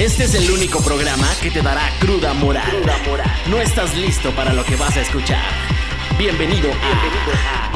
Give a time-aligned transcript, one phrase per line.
[0.00, 2.82] Este es el único programa que te dará cruda moral.
[3.50, 5.44] No estás listo para lo que vas a escuchar.
[6.18, 7.72] Bienvenido a,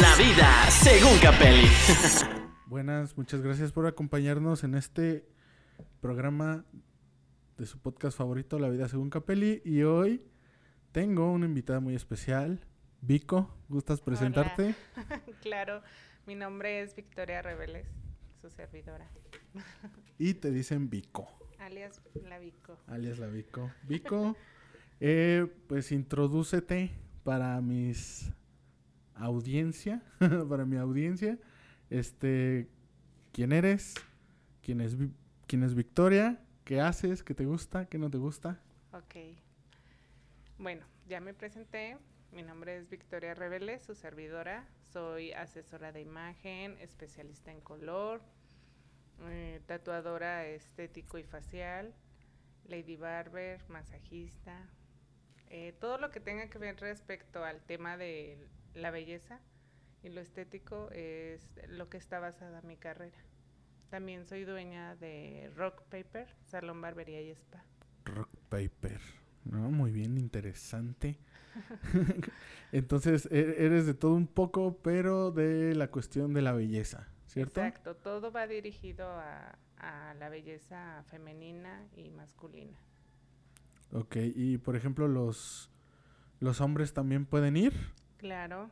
[0.00, 1.68] La vida según Capelli.
[2.66, 5.28] Buenas, muchas gracias por acompañarnos en este
[6.00, 6.64] programa
[7.58, 9.60] de su podcast favorito, La vida según Capelli.
[9.64, 10.24] Y hoy
[10.92, 12.64] tengo una invitada muy especial,
[13.00, 13.54] Vico.
[13.68, 14.74] ¿Gustas presentarte?
[15.42, 15.82] claro,
[16.26, 17.86] mi nombre es Victoria Reveles,
[18.40, 19.08] su servidora.
[20.18, 21.28] y te dicen Vico.
[21.58, 22.78] Alias la Vico.
[22.86, 23.70] Alias la Vico.
[23.84, 24.36] Vico,
[25.00, 26.90] eh, pues introdúcete
[27.24, 28.32] para mis
[29.14, 30.02] audiencia,
[30.48, 31.38] para mi audiencia.
[31.90, 32.68] Este,
[33.32, 33.94] ¿quién eres?
[34.62, 34.96] ¿Quién es,
[35.46, 36.40] quién es Victoria?
[36.64, 37.22] ¿Qué haces?
[37.22, 37.86] ¿Qué te gusta?
[37.86, 38.60] ¿Qué no te gusta?
[38.92, 39.36] Ok.
[40.58, 41.96] Bueno, ya me presenté.
[42.32, 44.66] Mi nombre es Victoria Reveles, su servidora.
[44.90, 48.22] Soy asesora de imagen, especialista en color,
[49.28, 51.94] eh, tatuadora estético y facial,
[52.64, 54.66] lady barber, masajista,
[55.50, 59.38] eh, todo lo que tenga que ver respecto al tema de la belleza
[60.02, 63.18] y lo estético es lo que está basada mi carrera.
[63.90, 67.62] También soy dueña de Rock Paper, Salón Barbería y Spa.
[68.06, 69.02] Rock Paper,
[69.44, 69.70] ¿no?
[69.70, 71.18] Muy bien, interesante.
[72.72, 77.08] Entonces, e-, eres de todo un poco, pero de la cuestión de la belleza.
[77.34, 79.56] Exacto, todo va dirigido a,
[80.18, 82.78] la belleza femenina y masculina.
[83.92, 85.70] Ok, y por ejemplo, los,
[86.38, 87.74] los hombres también pueden ir.
[88.18, 88.70] Claro.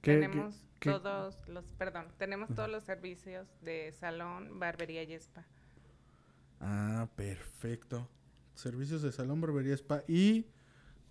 [0.00, 5.44] tenemos todos los, perdón, tenemos todos los servicios de salón, barbería y spa.
[6.60, 8.08] Ah, perfecto.
[8.54, 10.04] Servicios de salón, barbería, spa.
[10.06, 10.46] Y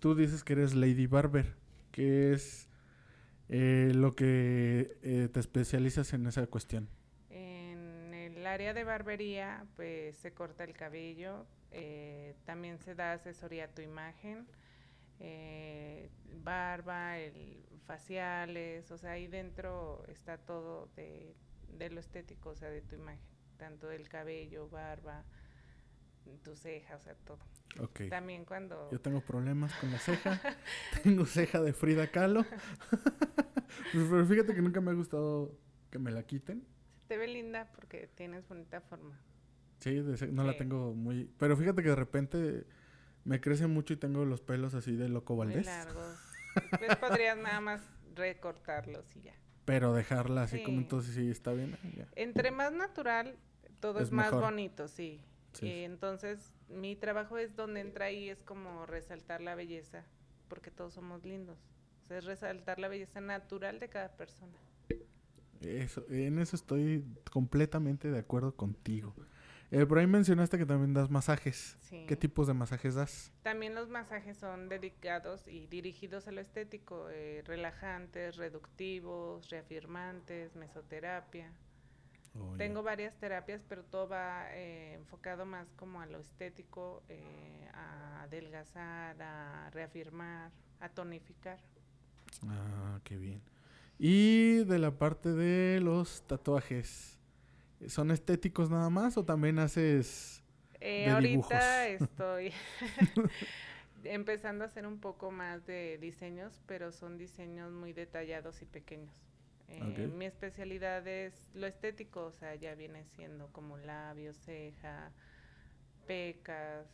[0.04, 1.54] tú dices que eres Lady Barber,
[1.90, 2.68] que es
[3.48, 6.90] eh, lo que eh, te especializas en esa cuestión.
[7.30, 13.64] En el área de barbería, pues se corta el cabello, eh, también se da asesoría
[13.64, 14.46] a tu imagen,
[16.42, 21.34] barba, el, faciales, o sea, ahí dentro está todo de,
[21.78, 23.24] de lo estético, o sea, de tu imagen,
[23.56, 25.24] tanto del cabello, barba,
[26.42, 27.38] tu ceja, o sea, todo.
[27.80, 28.08] Okay.
[28.08, 28.90] También cuando...
[28.90, 30.40] Yo tengo problemas con la ceja.
[31.02, 32.44] tengo ceja de Frida Kahlo.
[33.92, 35.58] Pero fíjate que nunca me ha gustado
[35.90, 36.66] que me la quiten.
[37.08, 39.18] te ve linda porque tienes bonita forma.
[39.80, 41.30] Sí, no la tengo muy...
[41.38, 42.66] Pero fíjate que de repente
[43.24, 45.56] me crece mucho y tengo los pelos así de loco Valdés.
[45.56, 46.18] Muy largos.
[46.78, 47.82] pues podrías nada más
[48.14, 49.34] recortarlos y ya.
[49.64, 51.76] Pero dejarla así como entonces sí está bien.
[52.16, 53.36] Entre más natural,
[53.80, 55.20] todo es, más bonito, sí.
[55.54, 55.84] Sí.
[55.84, 60.04] entonces mi trabajo es donde entra ahí, es como resaltar la belleza,
[60.48, 61.58] porque todos somos lindos.
[62.02, 64.58] O sea, es resaltar la belleza natural de cada persona.
[65.62, 69.14] Eso, en eso estoy completamente de acuerdo contigo.
[69.70, 71.76] Eh, por ahí mencionaste que también das masajes.
[72.06, 73.32] ¿Qué tipos de masajes das?
[73.42, 81.50] También los masajes son dedicados y dirigidos a lo estético, eh, relajantes, reductivos, reafirmantes, mesoterapia.
[82.38, 87.68] Oh, Tengo varias terapias, pero todo va eh, enfocado más como a lo estético, eh,
[87.72, 90.50] a adelgazar, a reafirmar,
[90.80, 91.58] a tonificar.
[92.48, 93.40] Ah, qué bien.
[93.98, 97.20] Y de la parte de los tatuajes,
[97.86, 100.44] ¿son estéticos nada más o también haces
[100.86, 102.52] eh, ahorita estoy
[104.04, 109.14] empezando a hacer un poco más de diseños, pero son diseños muy detallados y pequeños.
[109.80, 115.12] Eh, mi especialidad es lo estético, o sea, ya viene siendo como labios, ceja,
[116.06, 116.86] pecas,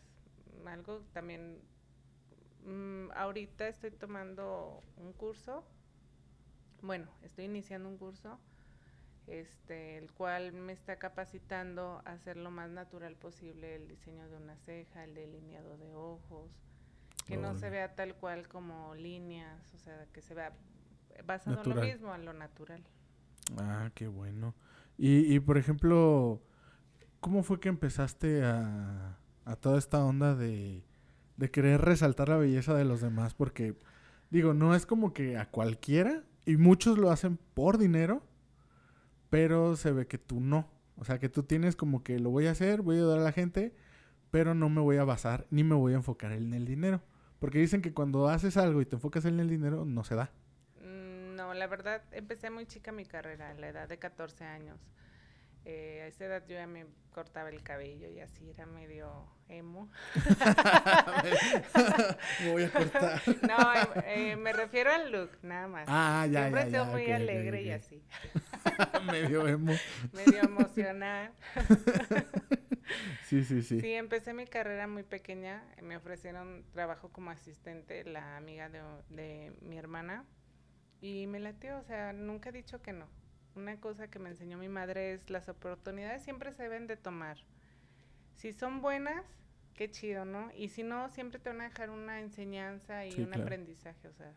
[0.66, 1.00] algo.
[1.12, 1.60] También.
[2.64, 5.64] Mm, ahorita estoy tomando un curso,
[6.82, 8.38] bueno, estoy iniciando un curso,
[9.26, 14.36] este, el cual me está capacitando a hacer lo más natural posible el diseño de
[14.36, 16.50] una ceja, el delineado de ojos,
[17.26, 20.52] que no se vea tal cual como líneas, o sea, que se vea
[21.26, 22.82] basado en lo mismo, a lo natural.
[23.58, 24.54] Ah, qué bueno.
[24.96, 26.42] Y, y por ejemplo,
[27.20, 30.84] ¿cómo fue que empezaste a, a toda esta onda de,
[31.36, 33.34] de querer resaltar la belleza de los demás?
[33.34, 33.76] Porque,
[34.30, 38.22] digo, no es como que a cualquiera, y muchos lo hacen por dinero,
[39.30, 40.68] pero se ve que tú no.
[40.96, 43.22] O sea, que tú tienes como que lo voy a hacer, voy a ayudar a
[43.22, 43.74] la gente,
[44.30, 47.00] pero no me voy a basar ni me voy a enfocar en el dinero.
[47.38, 50.30] Porque dicen que cuando haces algo y te enfocas en el dinero, no se da
[51.54, 54.78] la verdad, empecé muy chica mi carrera, a la edad de 14 años.
[55.66, 59.90] Eh, a esa edad yo ya me cortaba el cabello y así era medio emo.
[62.40, 63.20] me voy a cortar.
[63.42, 65.84] no, eh, me refiero al look, nada más.
[65.86, 68.02] Ah, ya, Siempre ya, he ya, sido muy alegre y así.
[69.12, 69.74] Medio emo.
[70.12, 71.32] medio emocional.
[73.26, 73.80] Sí, sí, sí.
[73.80, 75.62] Sí, empecé mi carrera muy pequeña.
[75.82, 80.24] Me ofrecieron trabajo como asistente, la amiga de, de mi hermana.
[81.00, 83.06] Y me latió, o sea, nunca he dicho que no.
[83.54, 87.38] Una cosa que me enseñó mi madre es las oportunidades siempre se deben de tomar.
[88.34, 89.24] Si son buenas,
[89.74, 90.50] qué chido, ¿no?
[90.54, 93.42] Y si no, siempre te van a dejar una enseñanza y Sí, un claro.
[93.42, 94.32] aprendizaje, o sea.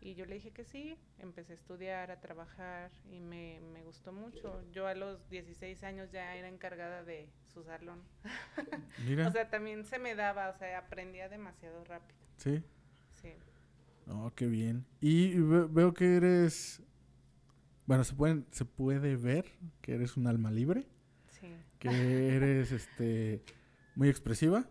[0.00, 4.12] Y yo le dije que sí, empecé a estudiar, a trabajar y me, me gustó
[4.12, 4.62] mucho.
[4.70, 8.02] Yo a los 16 años ya era encargada de su salón.
[9.06, 9.26] Mira.
[9.28, 12.18] O sea, también se me daba, o sea, aprendía demasiado rápido.
[12.36, 12.62] sí.
[13.12, 13.32] Sí.
[14.08, 14.84] Oh, qué bien.
[15.00, 16.82] Y ve- veo que eres.
[17.86, 19.46] Bueno, se, pueden, se puede ver
[19.80, 20.86] que eres un alma libre.
[21.30, 21.48] Sí.
[21.78, 23.42] Que eres este
[23.94, 24.66] muy expresiva.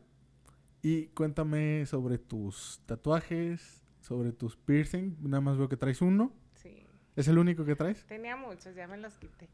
[0.81, 5.15] Y cuéntame sobre tus tatuajes, sobre tus piercing.
[5.21, 6.33] Nada más veo que traes uno.
[6.55, 6.85] Sí.
[7.15, 8.05] ¿Es el único que traes?
[8.05, 9.47] Tenía muchos, ya me los quité.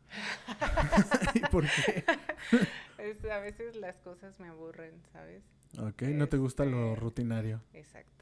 [1.36, 2.04] ¿Y por qué?
[2.98, 5.44] Es- a veces las cosas me aburren, ¿sabes?
[5.78, 7.62] Ok, no te gusta lo Este- rutinario.
[7.74, 8.19] Exacto.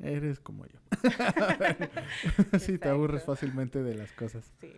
[0.00, 0.78] Eres como yo.
[2.58, 4.52] sí, te aburres fácilmente de las cosas.
[4.60, 4.72] Sí.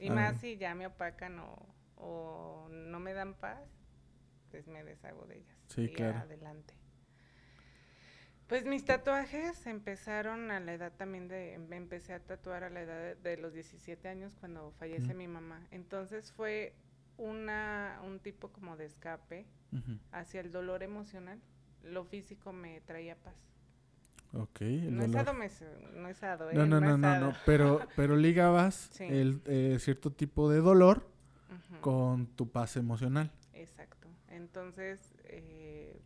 [0.00, 0.14] Y Ah.
[0.14, 1.66] más si ya me opacan o,
[1.96, 3.62] o no me dan paz,
[4.50, 5.56] pues me deshago de ellas.
[5.68, 6.18] Sí, y claro.
[6.18, 6.74] adelante.
[8.48, 12.82] Pues mis tatuajes empezaron a la edad también de, me empecé a tatuar a la
[12.82, 15.66] edad de, de los 17 años cuando fallece mi mamá.
[15.70, 16.74] Entonces fue
[17.16, 19.98] una, un tipo como de escape Ujú.
[20.12, 21.40] hacia el dolor emocional.
[21.82, 23.34] Lo físico me traía paz.
[24.34, 25.34] Ok, el No es, dolor.
[25.94, 26.54] no es ado, ¿eh?
[26.54, 29.04] No, no, no, no, no, pero, pero ligabas Sí.
[29.04, 31.06] el eh, cierto tipo de dolor
[31.80, 33.30] con tu paz emocional.
[33.52, 34.08] Exacto.
[34.28, 36.00] Entonces, eh,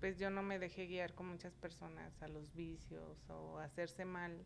[0.00, 4.04] pues yo no me dejé guiar con muchas personas a los vicios o a hacerse
[4.04, 4.44] mal.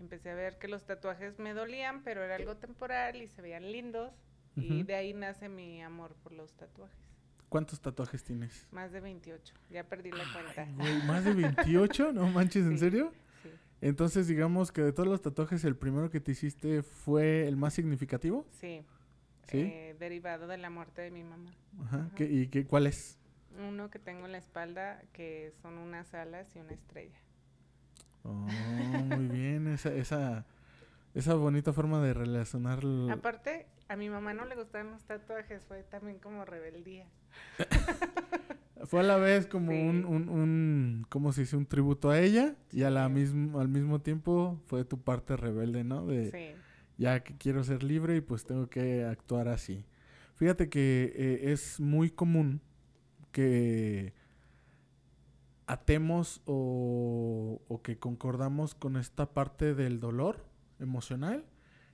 [0.00, 3.70] Empecé a ver que los tatuajes me dolían, pero era algo temporal y se veían
[3.72, 4.12] lindos.
[4.56, 7.05] Y de ahí nace mi amor por los tatuajes.
[7.48, 8.66] ¿Cuántos tatuajes tienes?
[8.72, 9.54] Más de 28.
[9.70, 10.62] Ya perdí la cuenta.
[10.62, 12.12] Ay, güey, ¿Más de 28?
[12.12, 12.78] ¿No manches, en Sí.
[12.78, 13.12] serio?
[13.42, 13.50] Sí.
[13.80, 17.74] Entonces, digamos que de todos los tatuajes, el primero que te hiciste fue el más
[17.74, 18.46] significativo.
[18.60, 18.82] Sí.
[19.48, 19.58] ¿Sí?
[19.60, 21.50] Eh, derivado de la muerte de mi mamá.
[21.84, 21.96] Ajá.
[21.98, 22.10] Ajá.
[22.16, 23.16] ¿Qué- ¿Y qué, cuál es?
[23.68, 27.18] Uno que tengo en la espalda, que son unas alas y una estrella.
[28.24, 29.68] Oh, muy bien.
[29.68, 30.44] Esa, esa,
[31.14, 32.80] esa bonita forma de relacionar.
[33.10, 37.06] Aparte, a mi mamá no le gustaban los tatuajes, fue también como rebeldía.
[38.86, 39.78] Fue a la vez como Sí.
[39.78, 41.56] un, un, un, ¿cómo se dice?
[41.56, 45.82] Un tributo a ella y a la mismo, al mismo tiempo fue tu parte rebelde,
[45.82, 46.06] ¿no?
[46.06, 46.60] De Sí.
[46.96, 49.84] ya que quiero ser libre y pues tengo que actuar así.
[50.36, 52.60] Fíjate que eh, es muy común
[53.32, 54.12] que
[55.66, 60.44] atemos o, o que concordamos con esta parte del dolor
[60.78, 61.44] emocional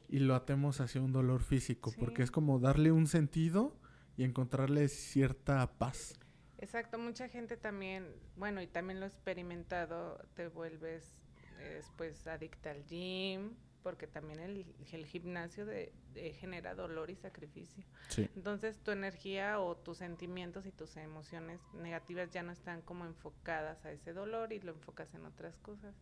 [0.09, 3.75] y lo atemos hacia un dolor físico, porque es como darle un sentido
[4.17, 6.19] y encontrarle cierta paz.
[6.59, 8.07] Exacto, mucha gente también,
[8.37, 11.21] bueno, y también lo he experimentado, te vuelves
[11.59, 17.17] eh, después adicta al gym, porque también el, el gimnasio de, de genera dolor y
[17.17, 17.85] sacrificio.
[18.09, 18.29] Sí.
[18.37, 23.85] Entonces tu energía o tus sentimientos y tus emociones negativas ya no están como enfocadas
[23.85, 25.97] a ese dolor y lo enfocas en otras cosas.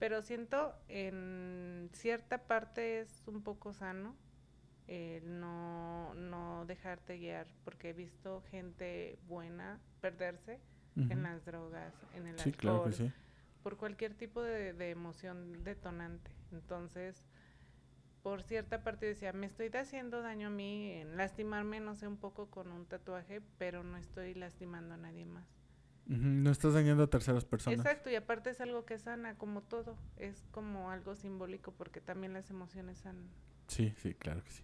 [0.00, 4.16] Pero siento en cierta parte es un poco sano
[4.90, 10.60] el no, no dejarte guiar, porque he visto gente buena perderse
[10.96, 13.12] en las drogas, en el Sí, alcohol, claro que sí.
[13.62, 16.30] por cualquier tipo de, de emoción detonante.
[16.52, 17.24] Entonces,
[18.22, 22.18] por cierta parte decía, me estoy haciendo daño a mí en lastimarme, no sé, un
[22.18, 25.46] poco con un tatuaje, pero no estoy lastimando a nadie más.
[26.06, 27.78] No estás dañando a terceras personas.
[27.80, 32.32] Exacto, y aparte es algo que sana, como todo, es como algo simbólico porque también
[32.32, 33.28] las emociones sanan,
[33.68, 34.62] Sí, sí, claro que sí.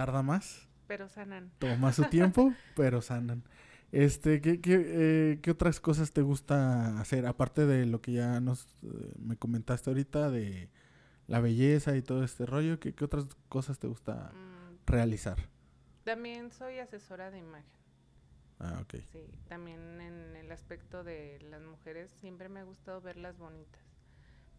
[0.00, 1.50] Tarda más, pero sanan.
[1.58, 3.44] toma su tiempo, pero sanan.
[3.92, 7.26] Este, ¿qué, qué, eh, qué otras cosas te gusta hacer?
[7.26, 10.70] Aparte de lo que ya nos eh, me comentaste ahorita de
[11.28, 15.38] la belleza y todo este rollo, ¿qué, qué otras cosas te gusta Mm, realizar?
[16.04, 17.70] también soy asesora de imagen.
[18.58, 18.94] Ah, ok.
[19.12, 23.80] Sí, también en el aspecto de las mujeres siempre me ha gustado verlas bonitas.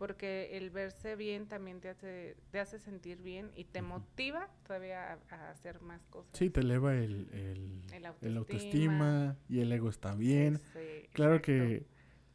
[0.02, 5.14] Porque el verse bien también te hace, te hace sentir bien y te motiva todavía
[5.14, 6.32] a, a hacer más cosas.
[6.36, 8.38] Sí, te eleva el, el, El el autoestima.
[8.40, 10.60] autoestima y el ego está bien.
[11.14, 11.46] Claro exacto.
[11.46, 11.86] que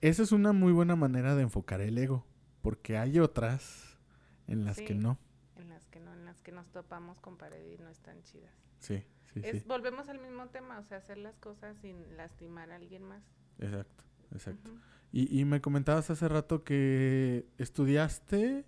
[0.00, 2.24] esa es una muy buena manera de enfocar el ego,
[2.62, 3.98] porque hay otras
[4.46, 5.18] en las que no.
[5.56, 8.54] En las que no, en las que nos topamos con pared y no están chidas.
[8.78, 9.02] Sí,
[9.34, 9.64] sí, es, sí.
[9.66, 13.24] Volvemos al mismo tema, o sea, hacer las cosas sin lastimar a alguien más.
[13.58, 14.70] Exacto, exacto.
[15.12, 18.64] Y, y me comentabas hace rato que estudiaste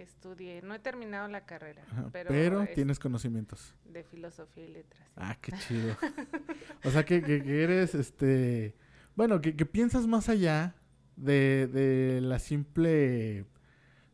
[0.00, 1.82] estudié, no he terminado la carrera,
[2.12, 3.74] pero, pero tienes conocimientos.
[3.84, 5.08] De filosofía y letras.
[5.16, 5.96] Ah, qué chido.
[6.84, 8.74] o sea, que, que, eres, este,
[9.14, 10.74] bueno, que, que piensas más allá
[11.16, 13.46] de, de, la simple,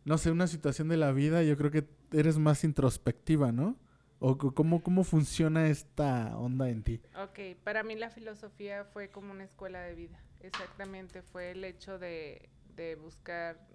[0.04, 3.76] no sé, una situación de la vida, yo creo que eres más introspectiva, ¿no?
[4.24, 7.00] ¿O cómo, cómo funciona esta onda en ti?
[7.20, 10.22] Ok, para mí la filosofía fue como una escuela de vida.
[10.42, 13.66] Exactamente, fue el hecho de, de buscar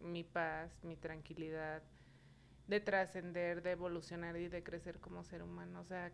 [0.00, 1.82] mi paz, mi tranquilidad,
[2.68, 5.80] de trascender, de evolucionar y de crecer como ser humano.
[5.80, 6.12] O sea,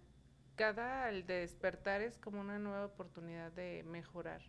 [0.56, 4.42] cada al despertar es como una nueva oportunidad de mejorar.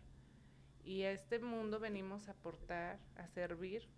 [0.84, 3.88] Y a este mundo venimos a aportar, a servir,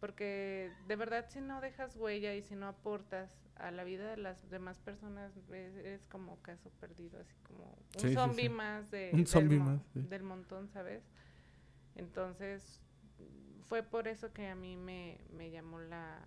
[0.00, 4.16] porque de verdad si no dejas huella y si no aportas a la vida de
[4.16, 9.10] las demás personas, es, como caso perdido, así como un zombie más, de,
[9.94, 11.02] del montón, ¿sabes?
[11.96, 12.80] Entonces,
[13.68, 16.20] fue por eso que a mí me, me llamó la,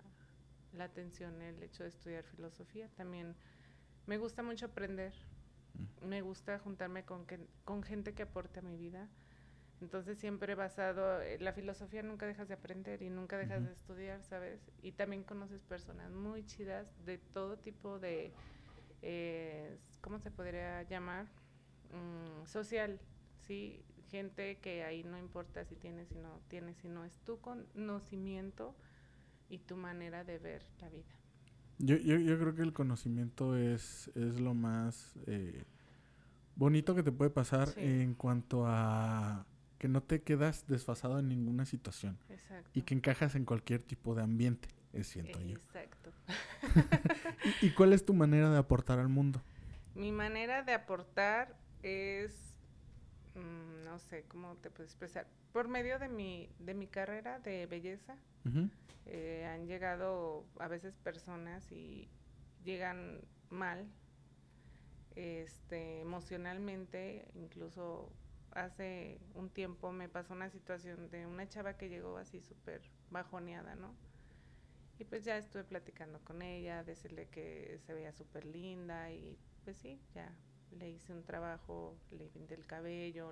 [0.73, 2.89] la, atención el hecho de estudiar filosofía.
[2.97, 3.35] También
[4.05, 5.13] me gusta mucho aprender,
[5.73, 6.07] mm.
[6.07, 9.07] me gusta juntarme con, que, con gente que aporte a mi vida.
[9.81, 14.23] Entonces siempre basado, eh, la filosofía nunca dejas de aprender y nunca dejas de estudiar,
[14.23, 14.61] ¿sabes?
[14.83, 18.31] Y también conoces personas muy chidas de todo tipo de,
[19.01, 21.25] eh, ¿cómo se podría llamar?
[21.91, 22.99] Mm, social,
[23.47, 23.83] ¿sí?
[24.11, 28.75] gente que ahí no importa si tienes o no tienes, sino es tu conocimiento
[29.49, 31.15] y tu manera de ver la vida.
[31.79, 35.63] Yo, yo, yo creo que el conocimiento es, es lo más eh,
[36.55, 39.45] bonito que te puede pasar en cuanto a
[39.81, 42.19] que no te quedas desfasado en ninguna situación.
[42.29, 42.69] Exacto.
[42.73, 45.57] Y que encajas en cualquier tipo de ambiente, es siento yo.
[45.57, 46.11] Exacto.
[47.61, 49.41] ¿Y, ¿Y cuál es tu manera de aportar al mundo?
[49.95, 52.51] Mi manera de aportar es
[53.35, 57.65] Mm, no sé cómo te puedo expresar, por medio de mi, de mi carrera de
[57.65, 58.15] belleza,
[59.05, 62.09] eh, han llegado a veces personas y
[62.65, 63.85] llegan mal,
[65.15, 68.11] este, emocionalmente, incluso
[68.51, 73.75] hace un tiempo me pasó una situación de una chava que llegó así súper bajoneada,
[73.75, 73.95] ¿no?
[74.99, 79.77] Y pues ya estuve platicando con ella, decirle que se veía súper linda y pues
[79.77, 80.31] sí, ya
[80.71, 83.31] le hice un trabajo, le pinté el cabello,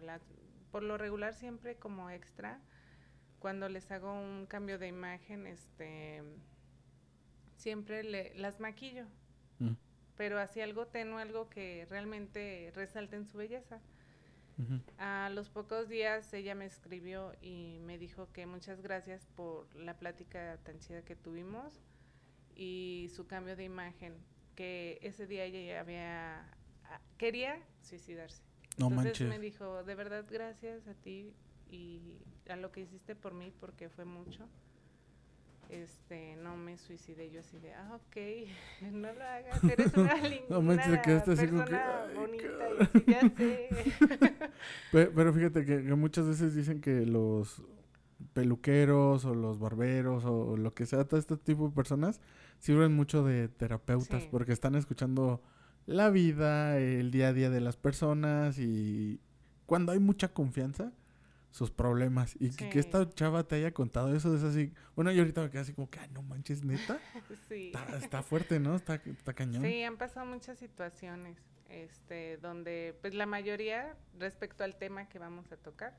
[0.71, 2.59] por lo regular siempre como extra,
[3.39, 6.21] cuando les hago un cambio de imagen, este,
[7.55, 9.05] siempre le, las maquillo,
[9.59, 9.73] mm.
[10.17, 13.79] pero así algo tenue, algo que realmente resalte en su belleza.
[14.97, 19.97] A los pocos días ella me escribió y me dijo que muchas gracias por la
[19.97, 21.81] plática tan chida que tuvimos
[22.55, 24.13] y su cambio de imagen,
[24.55, 26.59] que ese día ella ya había
[27.17, 28.41] quería suicidarse.
[28.77, 31.33] No Entonces me dijo, de verdad gracias a ti
[31.69, 32.17] y
[32.49, 34.47] a lo que hiciste por mí porque fue mucho.
[35.69, 38.17] Este, no me suicidé yo así de, ah, ok,
[38.91, 41.77] no lo hagas, eres una linda no manches, quedaste así como que,
[42.15, 43.69] bonita, y ya sé.
[44.91, 47.61] pero, fíjate que, muchas veces dicen que los
[48.33, 52.19] peluqueros o los barberos o lo que sea, todo este tipo de personas
[52.57, 55.41] sirven mucho de terapeutas porque están escuchando
[55.85, 59.21] la vida, el día a día de las personas y
[59.67, 60.91] cuando hay mucha confianza,
[61.51, 62.35] sus problemas.
[62.39, 64.73] Y que, esta chava te haya contado eso, es así.
[64.95, 66.99] Bueno, yo ahorita me quedé así como que, no manches, neta.
[67.49, 67.71] sí.
[68.01, 68.75] Está, fuerte, ¿no?
[68.75, 69.63] Está, está cañón.
[69.63, 71.37] Sí, han pasado muchas situaciones,
[71.69, 75.97] este, donde, pues la mayoría, respecto al tema que vamos a tocar,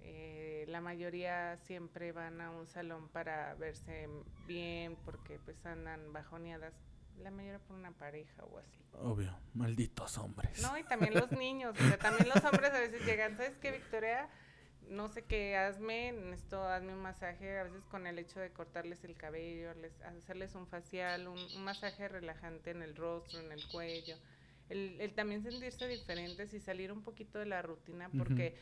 [0.00, 4.08] eh, la mayoría siempre van a un salón para verse
[4.46, 6.72] bien, porque pues andan bajoneadas
[7.18, 8.78] la mayoría por una pareja o así.
[8.92, 10.62] Obvio, malditos hombres.
[10.62, 13.72] No, y también los niños, o sea, también los hombres a veces llegan, ¿sabes qué,
[13.72, 14.28] Victoria?
[14.88, 19.02] No sé qué, hazme, esto, hazme un masaje, a veces con el hecho de cortarles
[19.04, 19.70] el cabello,
[20.04, 24.16] hacerles un facial, un, masaje relajante en el rostro, en el cuello.
[24.68, 28.56] El, el, también sentirse diferentes y salir un poquito de la rutina, porque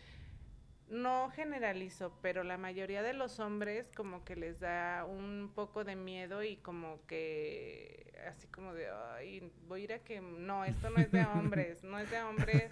[0.89, 5.97] no generalizo, pero la mayoría de los hombres como que les da un poco de
[5.97, 10.91] miedo y como que así como de, ay, voy a ir a que, no, esto
[10.91, 12.69] no es de hombres, no es de hombres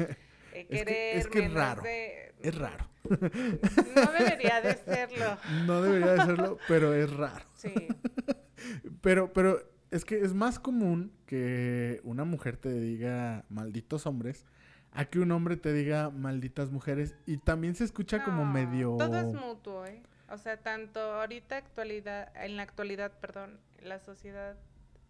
[0.52, 2.87] eh, es que es raro, es raro.
[3.09, 5.38] No debería de serlo.
[5.66, 7.45] No debería de serlo, pero es raro.
[7.54, 7.73] Sí.
[9.00, 9.59] Pero, pero
[9.90, 14.45] es que es más común que una mujer te diga malditos hombres
[14.92, 19.19] a que un hombre te diga malditas mujeres y también se escucha como medio todo
[19.19, 24.57] es mutuo eh o sea tanto ahorita actualidad en la actualidad perdón la sociedad,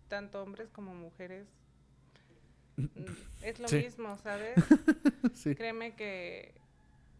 [0.08, 1.46] tanto hombres como mujeres,
[3.42, 4.54] es lo mismo, ¿sabes?
[5.34, 5.54] sí.
[5.54, 6.54] Créeme que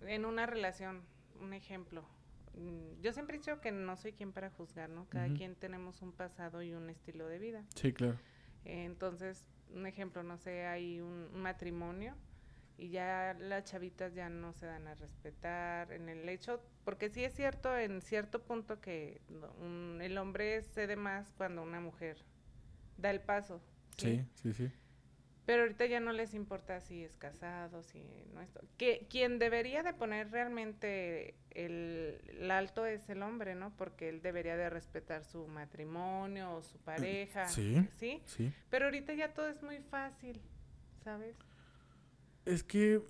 [0.02, 1.02] en una relación,
[1.40, 2.04] un ejemplo,
[2.54, 5.06] mm, yo siempre he dicho que no soy quien para juzgar, ¿no?
[5.08, 7.64] Cada quien tenemos un pasado y un estilo de vida.
[7.74, 8.18] Sí, claro.
[8.64, 12.16] entonces, un ejemplo, no sé, hay un matrimonio
[12.80, 17.22] y ya las chavitas ya no se dan a respetar en el hecho, porque sí
[17.22, 19.20] es cierto en cierto punto que
[20.00, 22.24] el hombre cede más cuando una mujer
[22.96, 23.60] da el paso.
[23.98, 24.72] Sí, sí, sí.
[25.46, 28.04] Pero ahorita ya no les importa si es casado, si
[28.34, 28.50] no es...
[28.76, 33.74] Que quien debería de poner realmente el, el, alto es el hombre, ¿no?
[33.76, 37.48] Porque él debería de respetar su matrimonio o su pareja.
[37.48, 37.88] Sí.
[37.96, 38.22] ¿Sí?
[38.26, 38.52] Sí.
[38.68, 40.40] Pero ahorita ya todo es muy fácil,
[41.02, 41.36] ¿sabes?
[42.44, 43.02] Es que,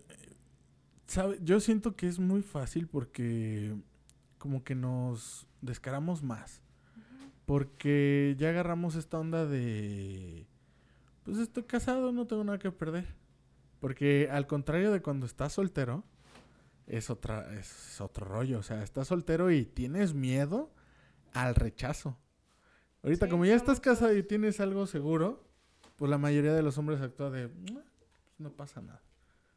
[1.06, 1.38] ¿sabe?
[1.42, 3.74] Yo siento que es muy fácil porque
[4.38, 6.62] como que nos descaramos más.
[7.44, 10.46] Porque ya agarramos esta onda de,
[11.24, 13.06] pues estoy casado, no tengo nada que perder.
[13.80, 16.04] Porque al contrario de cuando estás soltero,
[16.86, 18.58] es otra, es otro rollo.
[18.58, 20.70] O sea, estás soltero y tienes miedo
[21.32, 22.18] al rechazo.
[23.02, 25.42] Ahorita, como ya estás casado y tienes algo seguro,
[25.96, 27.50] pues la mayoría de los hombres actúa de,
[28.38, 29.00] no pasa nada.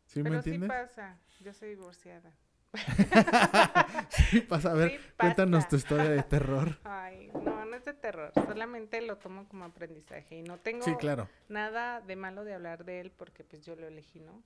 [0.06, 0.70] ¿Sí Pero me entiendes?
[0.70, 1.18] sí pasa.
[1.42, 2.32] Yo soy divorciada.
[4.10, 4.72] sí pasa.
[4.72, 6.80] A ver, cuéntanos tu historia de terror.
[6.84, 8.32] Ay, no, no es de terror.
[8.34, 10.38] Solamente lo tomo como aprendizaje.
[10.38, 11.30] Y no tengo claro.
[11.50, 14.44] nada de malo de hablar de él porque pues yo lo elegí, ¿no?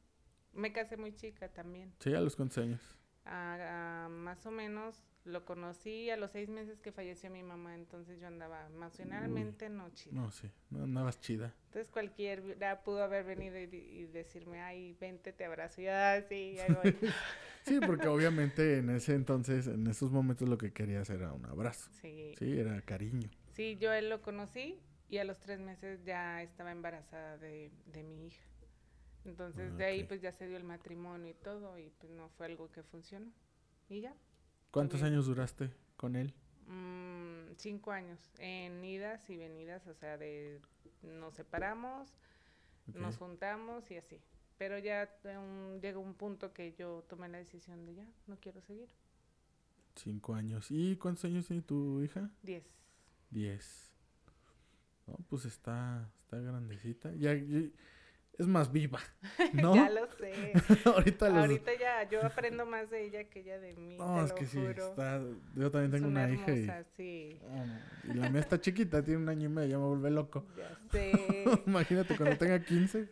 [0.53, 1.93] Me casé muy chica también.
[1.99, 2.81] Sí, a los cuántos años.
[3.25, 8.19] a, más o menos lo conocí a los seis meses que falleció mi mamá, entonces
[8.19, 10.15] yo andaba emocionalmente no chida.
[10.15, 11.53] No, sí, no andabas chida.
[11.65, 16.57] Entonces cualquiera pudo haber venido y, decirme, ay, vente, te abrazo, y así,
[17.67, 21.89] Sí, porque obviamente en ese entonces, en esos momentos lo que querías era un abrazo.
[22.01, 22.33] Sí.
[22.37, 23.29] Sí, era cariño.
[23.51, 28.03] Sí, yo él lo conocí y a los tres meses ya estaba embarazada de, de
[28.03, 28.43] mi hija.
[29.25, 32.45] Entonces de ahí pues ya se dio el matrimonio y todo y pues no fue
[32.45, 33.31] algo que funcionó.
[33.89, 34.15] Y ya.
[34.71, 36.33] ¿Cuántos años duraste con él?
[36.67, 40.61] Mm, cinco años, en idas y venidas, o sea, de
[41.01, 42.13] nos separamos,
[42.93, 44.21] nos juntamos y así.
[44.57, 48.61] Pero ya un, llegó un punto que yo tomé la decisión de ya, no quiero
[48.61, 48.89] seguir.
[49.95, 50.67] Cinco años.
[50.69, 52.29] ¿Y cuántos años tiene tu hija?
[52.41, 52.63] Diez.
[53.29, 53.91] Diez.
[55.05, 57.13] No, pues está, está grandecita.
[57.15, 57.33] Ya,
[58.37, 58.99] es más viva,
[59.53, 59.75] ¿no?
[59.75, 60.53] ya lo sé.
[60.85, 63.97] Ahorita, Ahorita ya, yo aprendo más de ella que ella de mí.
[63.97, 65.21] No, es que sí, está...
[65.55, 66.67] yo también tengo una, hija y...
[66.95, 67.39] Sí.
[68.03, 70.45] y la mía está chiquita, tiene un año y medio, ya me vuelve loco.
[70.55, 71.45] Ya sé.
[71.65, 73.09] Imagínate cuando tenga 15,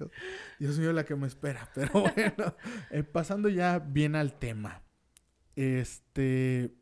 [0.60, 1.70] Dios mío, la que me espera.
[1.74, 2.56] Pero bueno,
[2.92, 4.84] eh, pasando ya bien al tema.
[5.56, 6.76] Este,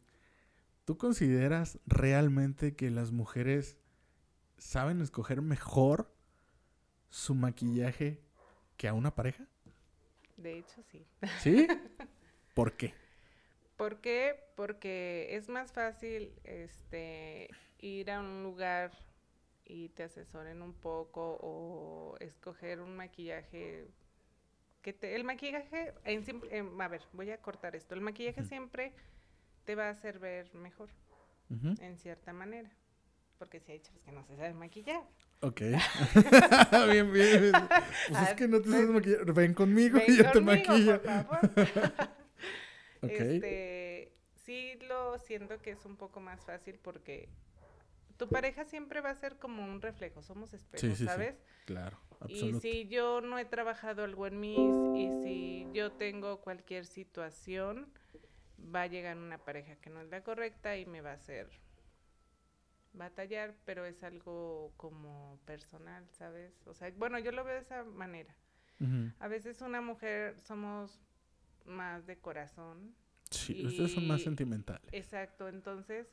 [0.83, 3.77] ¿tú consideras realmente que las mujeres
[4.57, 6.13] saben escoger mejor
[7.09, 8.23] su maquillaje
[8.77, 9.45] que a una pareja?
[10.37, 11.05] De hecho, sí.
[11.39, 11.67] ¿Sí?
[12.53, 12.93] ¿Por qué?
[13.77, 14.39] ¿Por qué?
[14.55, 18.91] Porque es más fácil este ir a un lugar
[19.65, 23.87] y te asesoren un poco o escoger un maquillaje
[24.81, 27.95] que te el maquillaje en, a ver, voy a cortar esto.
[27.95, 28.93] El maquillaje siempre
[29.63, 30.89] te va a hacer ver mejor
[31.79, 32.69] en cierta manera,
[33.37, 35.03] porque si hay chavos que no se saben maquillar.
[35.43, 35.61] Ok.
[36.91, 37.51] bien, bien.
[38.09, 39.33] Pues es que no te sabes maquillar.
[39.33, 41.01] Ven conmigo y yo te maquillo.
[43.01, 43.35] okay.
[43.35, 44.13] Este,
[44.45, 47.27] sí lo siento que es un poco más fácil porque
[48.17, 51.35] tu pareja siempre va a ser como un reflejo, somos espejos, ¿sabes?
[51.65, 54.55] Claro, Y si yo no he trabajado algo en mí
[54.95, 57.91] y si yo tengo cualquier situación,
[58.73, 61.49] va a llegar una pareja que no es la correcta y me va a hacer
[62.93, 66.53] batallar, pero es algo como personal, ¿sabes?
[66.67, 68.35] O sea, bueno, yo lo veo de esa manera.
[69.19, 70.99] A veces una mujer somos
[71.63, 72.93] más de corazón.
[73.29, 74.91] Sí, ustedes son más sentimentales.
[74.91, 76.05] Exacto, entonces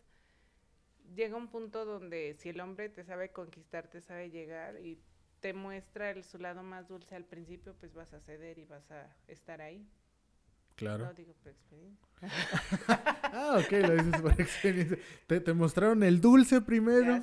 [1.16, 5.01] llega un punto donde si el hombre te sabe conquistar, te sabe llegar y
[5.40, 8.88] te muestra el, su lado más dulce al principio, pues vas a ceder y vas
[8.90, 9.87] a estar ahí.
[10.81, 11.05] Claro.
[11.05, 12.09] Lo digo por experiencia.
[12.88, 14.99] ah, ok, lo dices por experiencia.
[15.27, 17.21] Te, mostraron el dulce primero.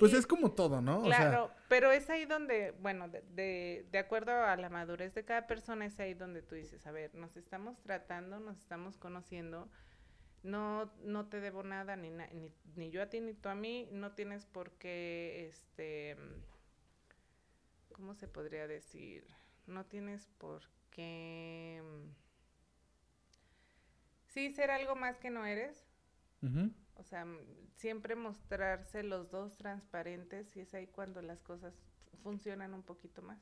[0.00, 1.02] pues es como todo, ¿no?
[1.02, 5.86] Claro, pero es ahí donde, bueno, de, de, acuerdo a la madurez de cada persona,
[5.86, 9.68] es ahí donde tú dices, a ver, nos estamos tratando, nos estamos conociendo,
[10.42, 13.88] no, no te debo nada, ni, ni, ni yo a ti, ni tú a mí,
[13.92, 16.16] no tienes por qué, este,
[17.92, 19.24] ¿cómo se podría decir?
[19.68, 21.80] No tienes por qué
[24.36, 25.82] sí ser algo más que no eres,
[26.94, 27.26] O sea,
[27.74, 31.74] siempre mostrarse los dos transparentes y es ahí cuando las cosas
[32.22, 33.40] funcionan un poquito más.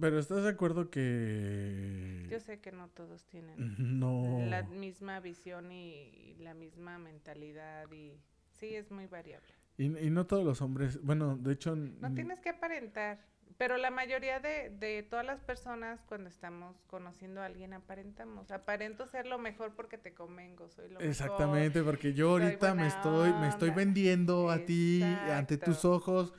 [0.00, 2.26] Pero ¿estás de acuerdo que...
[2.28, 4.40] Yo sé que no todos tienen no...
[4.46, 9.54] la misma visión y, la misma mentalidad y sí, es muy variable.
[9.78, 11.76] Y, y, no todos los hombres, bueno, de hecho...
[11.76, 13.20] No tienes que aparentar,
[13.58, 18.50] pero la mayoría de, de todas las personas cuando estamos conociendo a alguien aparentamos.
[18.50, 23.32] Aparento ser lo mejor porque te convengo, soy lo Exactamente, porque yo ahorita me estoy,
[23.34, 26.32] me estoy vendiendo a ti ante tus ojos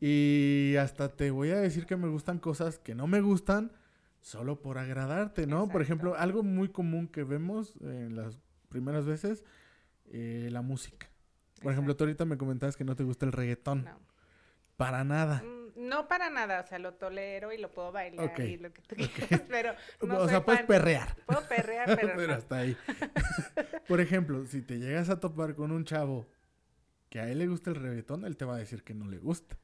[0.00, 3.72] y hasta te voy a decir que me gustan cosas que no me gustan
[4.20, 5.68] solo por agradarte, ¿no?
[5.68, 9.44] Por ejemplo, algo muy común que vemos en las primeras veces,
[10.06, 11.10] eh, la música.
[11.62, 13.84] Por ejemplo, tú ahorita me comentabas que no te gusta el reggaetón.
[13.84, 13.98] No.
[14.76, 15.42] Para nada.
[15.42, 18.82] Mm, no para nada, o sea, lo tolero y lo puedo bailar y lo que
[18.82, 21.16] tú quieras, pero no O sea, puedes perrear.
[21.26, 22.76] Puedo perrear, pero, pero hasta ahí.
[23.88, 26.26] Por ejemplo, si te llegas a topar con un chavo
[27.08, 29.18] que a él le gusta el reggaetón, él te va a decir que no le
[29.18, 29.56] gusta.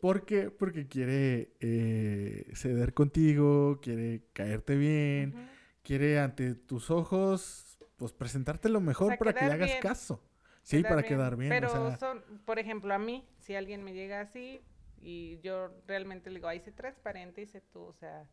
[0.00, 0.50] ¿Por qué?
[0.50, 5.48] Porque quiere eh, ceder contigo, quiere caerte bien,
[5.82, 10.22] quiere ante tus ojos, pues presentarte lo mejor para que le hagas caso.
[10.62, 11.48] Sí, para quedar bien.
[11.48, 14.60] Pero son, por ejemplo, a mí, si alguien me llega así
[15.00, 18.26] y yo realmente le digo, ahí sé transparente y sé tú, o sea,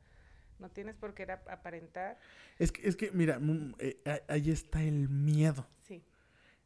[0.59, 2.17] no tienes por qué aparentar.
[2.59, 5.67] Es que, es que mira, mm, eh, ahí está el miedo.
[5.81, 6.03] Sí.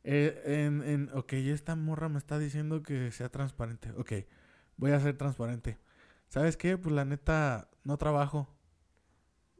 [0.03, 3.91] Eh, en, en, ok, esta morra me está diciendo que sea transparente.
[3.97, 4.13] Ok,
[4.77, 5.77] voy a ser transparente.
[6.29, 6.77] ¿Sabes qué?
[6.77, 8.47] Pues la neta, no trabajo.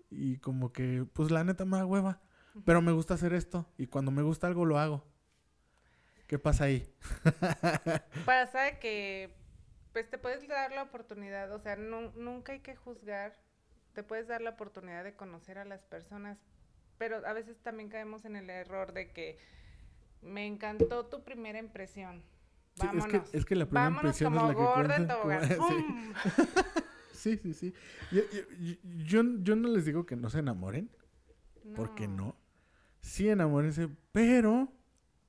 [0.09, 2.21] Y como que, pues la neta me da hueva.
[2.65, 3.69] Pero me gusta hacer esto.
[3.77, 5.05] Y cuando me gusta algo, lo hago.
[6.27, 6.93] ¿Qué pasa ahí?
[8.25, 9.33] pasa que,
[9.97, 11.51] pues te puedes dar la oportunidad.
[11.53, 13.35] O sea, nunca hay que juzgar.
[13.93, 16.37] Te puedes dar la oportunidad de conocer a las personas.
[16.99, 19.39] Pero a veces también caemos en el error de que
[20.21, 22.21] me encantó tu primera impresión
[22.77, 23.33] Vámonos.
[23.33, 25.19] es, que, la primera impresión es la que cuenta.
[27.13, 27.73] sí, sí, sí.
[29.03, 30.91] Yo, yo, no les digo que no se enamoren.
[31.75, 32.35] Porque no.
[33.01, 34.71] Sí enamórense, pero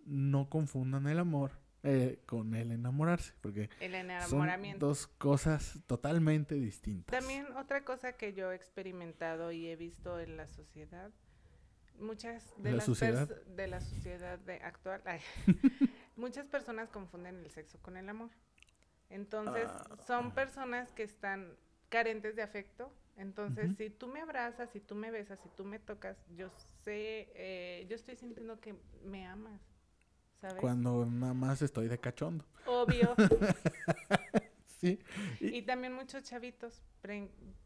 [0.04, 3.34] no confundan el amor eh, con el enamorarse.
[3.40, 4.80] Porque el enamoramiento.
[4.80, 7.18] son dos cosas totalmente distintas.
[7.18, 11.10] También otra cosa que yo he experimentado y he visto en la sociedad
[12.00, 13.28] muchas de las sociedad?
[13.28, 15.02] de la sociedad de actual
[16.16, 18.30] muchas personas confunden el sexo con el amor
[19.10, 19.96] entonces ah.
[20.06, 21.56] son personas que están
[21.88, 25.78] carentes de afecto entonces si tú me abrazas si tú me besas si tú me
[25.78, 26.50] tocas yo
[26.84, 29.60] sé eh, yo estoy sintiendo que me amas
[30.40, 30.60] ¿sabes?
[30.60, 33.14] cuando nada más estoy de cachondo obvio
[34.66, 34.98] sí
[35.40, 36.82] y también muchos chavitos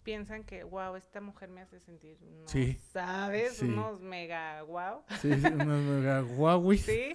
[0.02, 2.46] piensan que, wow, esta mujer me hace sentir, no
[2.92, 5.02] sabes, unos mega wow.
[5.20, 6.82] Sí, unos mega guauis.
[6.82, 7.10] Sí.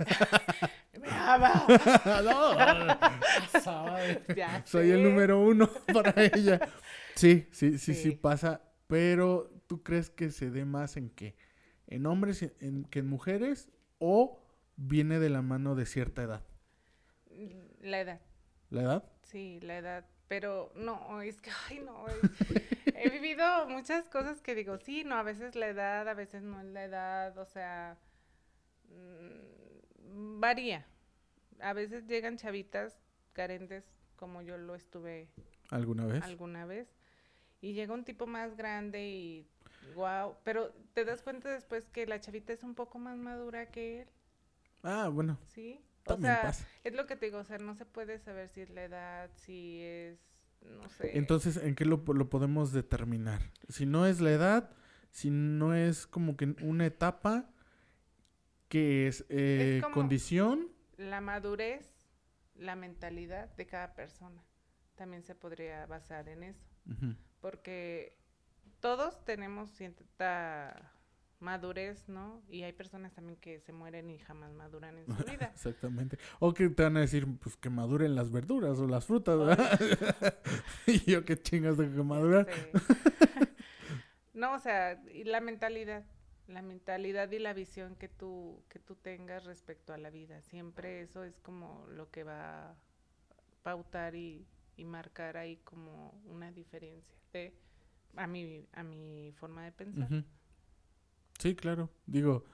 [0.99, 1.65] me ama.
[2.23, 2.55] no.
[4.65, 6.59] Soy el número uno para ella.
[7.15, 8.61] Sí, sí, sí, sí, pasa.
[8.87, 11.35] Pero, ¿tú crees que se dé más en qué?
[11.87, 13.69] ¿En hombres en, que en mujeres?
[13.99, 14.46] ¿O
[14.77, 16.43] viene de la mano de cierta edad?
[17.81, 18.21] La edad.
[18.69, 19.03] ¿La edad?
[19.23, 22.05] Sí, la edad pero no, es que, ay, no,
[22.95, 26.59] he vivido muchas cosas que digo, sí, no, a veces la edad, a veces no
[26.59, 27.97] es la edad, o sea,
[28.89, 30.85] mm, varía.
[31.59, 32.99] A veces llegan chavitas
[33.33, 33.85] carentes,
[34.15, 35.29] como yo lo estuve.
[35.69, 36.23] ¿Alguna vez?
[36.23, 36.87] Alguna vez.
[37.61, 39.47] Y llega un tipo más grande y,
[39.95, 44.01] wow, pero te das cuenta después que la chavita es un poco más madura que
[44.01, 44.09] él.
[44.83, 45.39] Ah, bueno.
[45.45, 45.81] Sí.
[46.05, 48.69] O sea, es lo que te digo, o sea, no se puede saber si es
[48.69, 50.19] la edad, si es,
[50.61, 51.17] no sé.
[51.17, 53.41] Entonces, ¿en qué lo, lo podemos determinar?
[53.67, 54.71] Si no es la edad,
[55.11, 57.49] si no es como que una etapa
[58.69, 60.69] que es, eh, condición.
[60.97, 61.91] La madurez,
[62.55, 64.43] la mentalidad de cada persona.
[64.95, 66.65] También se podría basar en eso.
[67.39, 68.17] Porque
[68.79, 70.93] todos tenemos cierta
[71.39, 72.41] madurez, ¿no?
[72.49, 75.51] Y hay personas también que se mueren y jamás maduran en su vida.
[75.53, 76.17] Exactamente.
[76.39, 79.79] O que te van a decir, pues que maduren las verduras o las frutas, ¿verdad?
[80.87, 82.47] y yo qué chingas de que maduran.
[84.33, 86.05] no, o sea, y la mentalidad,
[86.47, 90.41] la mentalidad y la visión que tú, que tú tengas respecto a la vida.
[90.41, 92.75] Siempre eso es como lo que va a
[93.63, 97.53] pautar y, y marcar ahí como una diferencia de,
[98.15, 100.09] a mi, a mi forma de pensar.
[101.39, 101.89] Sí, claro.
[102.05, 102.45] Digo,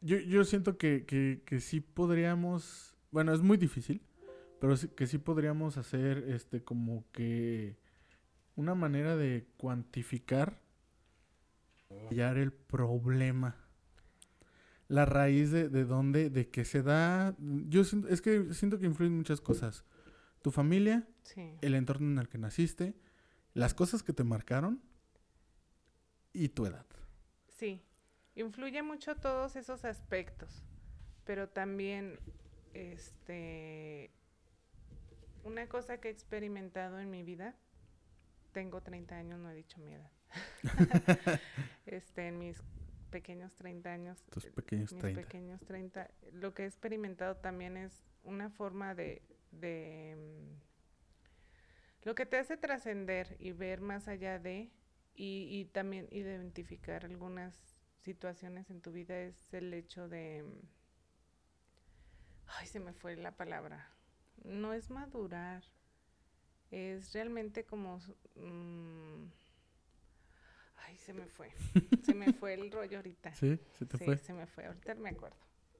[0.00, 4.02] yo, yo siento que, que, que sí podríamos, bueno, es muy difícil,
[4.60, 7.78] pero sí, que sí podríamos hacer este como que
[8.56, 10.62] una manera de cuantificar
[12.10, 13.56] hallar el problema.
[14.88, 17.34] la raíz de, de dónde, de qué se da.
[17.38, 19.84] Yo siento, es que siento que influyen muchas cosas.
[20.42, 21.08] Tu familia,
[21.60, 22.96] el entorno en el que naciste,
[23.54, 24.82] las cosas que te marcaron
[26.32, 26.86] y tu edad.
[27.60, 27.84] Sí,
[28.36, 30.64] influye mucho todos esos aspectos,
[31.26, 32.18] pero también,
[32.72, 34.10] este,
[35.44, 37.54] una cosa que he experimentado en mi vida,
[38.52, 40.10] tengo 30 años, no he dicho mi edad.
[41.84, 42.62] este, en mis
[43.10, 44.24] pequeños 30 años.
[44.30, 46.10] Tus pequeños mis pequeños 30.
[46.32, 49.20] Lo que he experimentado también es una forma de,
[49.50, 54.70] de mm, lo que te hace trascender y ver más allá de
[55.14, 57.54] y, y, también identificar algunas
[57.98, 60.44] situaciones en tu vida es el hecho de
[62.58, 63.90] ay se me fue la palabra
[64.44, 65.62] no es madurar
[66.70, 67.98] es realmente como
[68.36, 69.26] mm,
[70.76, 71.52] ay se me fue
[72.02, 73.32] se me fue el rollo ahorita.
[73.34, 75.36] Sí se te fue se me fue ahorita me acuerdo.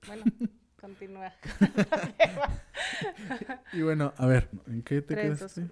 [0.07, 0.25] Bueno
[0.81, 1.33] continúa.
[3.73, 5.67] y bueno, a ver, ¿en qué te quedaste?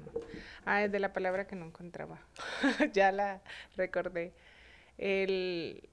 [0.64, 2.20] Ah, es de la palabra que no encontraba.
[2.92, 3.42] ya la
[3.76, 4.34] recordé.
[4.98, 5.88] El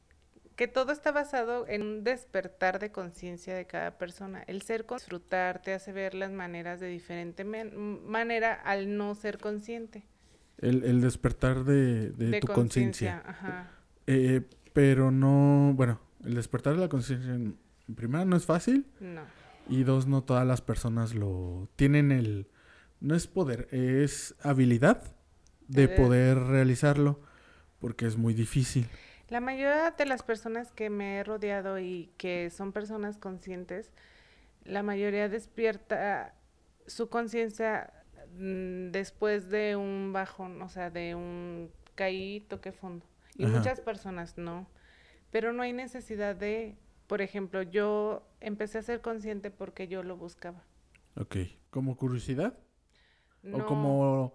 [0.56, 4.43] que todo está basado en un despertar de conciencia de cada persona.
[4.47, 10.06] El ser disfrutar te hace ver las maneras de diferente manera al no ser consciente.
[10.58, 13.21] El, despertar de, de, tu conciencia.
[14.08, 17.38] Eh, pero no, bueno, el despertar de la conciencia
[17.93, 18.85] primero, no es fácil.
[18.99, 19.21] No.
[19.67, 22.47] Y dos, no todas las personas lo tienen el...
[23.01, 25.03] No es poder, es habilidad
[25.67, 27.19] de poder realizarlo
[27.79, 28.87] porque es muy difícil.
[29.29, 33.91] La mayoría de las personas que me he rodeado y que son personas conscientes,
[34.63, 36.35] la mayoría despierta
[36.85, 37.91] su conciencia
[38.37, 43.05] mm, después de un bajón, o sea, de un caí, toque fondo.
[43.37, 44.67] Y muchas personas no.
[45.31, 50.17] Pero no hay necesidad de por ejemplo, yo empecé a ser consciente porque yo lo
[50.17, 50.63] buscaba.
[51.15, 51.37] Ok.
[51.69, 52.57] ¿Como curiosidad?
[53.53, 54.33] ¿O como,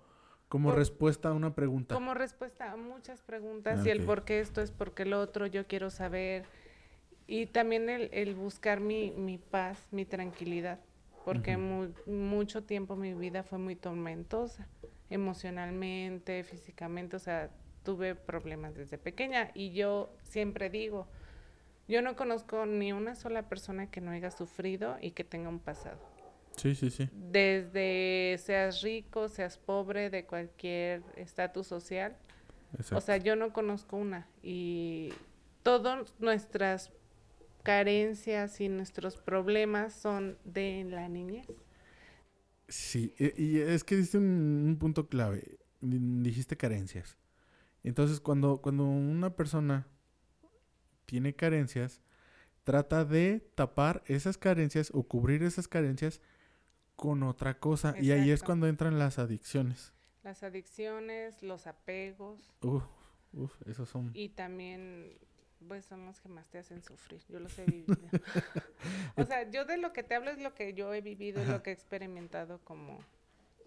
[0.48, 1.94] como respuesta a una pregunta?
[1.94, 3.85] Como respuesta a muchas preguntas.
[3.85, 6.44] y el por qué esto es porque lo otro, yo quiero saber.
[7.26, 10.80] Y también el, el buscar mi, mi paz, mi tranquilidad.
[11.24, 11.56] Porque
[12.06, 14.68] mucho tiempo mi vida fue muy tormentosa.
[15.11, 17.16] Emocionalmente, físicamente.
[17.16, 17.50] O sea,
[17.83, 19.50] tuve problemas desde pequeña.
[19.54, 21.09] Y yo siempre digo
[21.90, 25.59] yo no conozco ni una sola persona que no haya sufrido y que tenga un
[25.59, 25.98] pasado.
[26.57, 27.09] Sí, sí, sí.
[27.12, 32.16] Desde seas rico, seas pobre, de cualquier estatus social.
[32.92, 34.29] O sea, yo no conozco una.
[34.42, 35.12] Y
[35.64, 36.92] todas nuestras
[37.64, 41.46] carencias y nuestros problemas son de la niñez.
[42.68, 45.59] Sí, e, y es que diste un, punto clave.
[45.81, 47.18] Dijiste carencias.
[47.83, 49.88] Entonces, cuando, cuando una persona
[51.11, 52.01] tiene carencias,
[52.62, 56.20] trata de tapar esas carencias o cubrir esas carencias
[56.94, 57.96] con otra cosa.
[58.01, 59.92] Y ahí es cuando entran las adicciones.
[60.23, 62.55] Las adicciones, los apegos.
[62.62, 62.85] Uf,
[63.33, 64.12] uf, esos son.
[64.14, 65.18] Y también,
[65.66, 67.20] pues son los que más te hacen sufrir.
[67.29, 67.96] Yo los he vivido.
[69.16, 71.46] o sea, yo de lo que te hablo es lo que yo he vivido, y
[71.46, 73.01] lo que he experimentado como,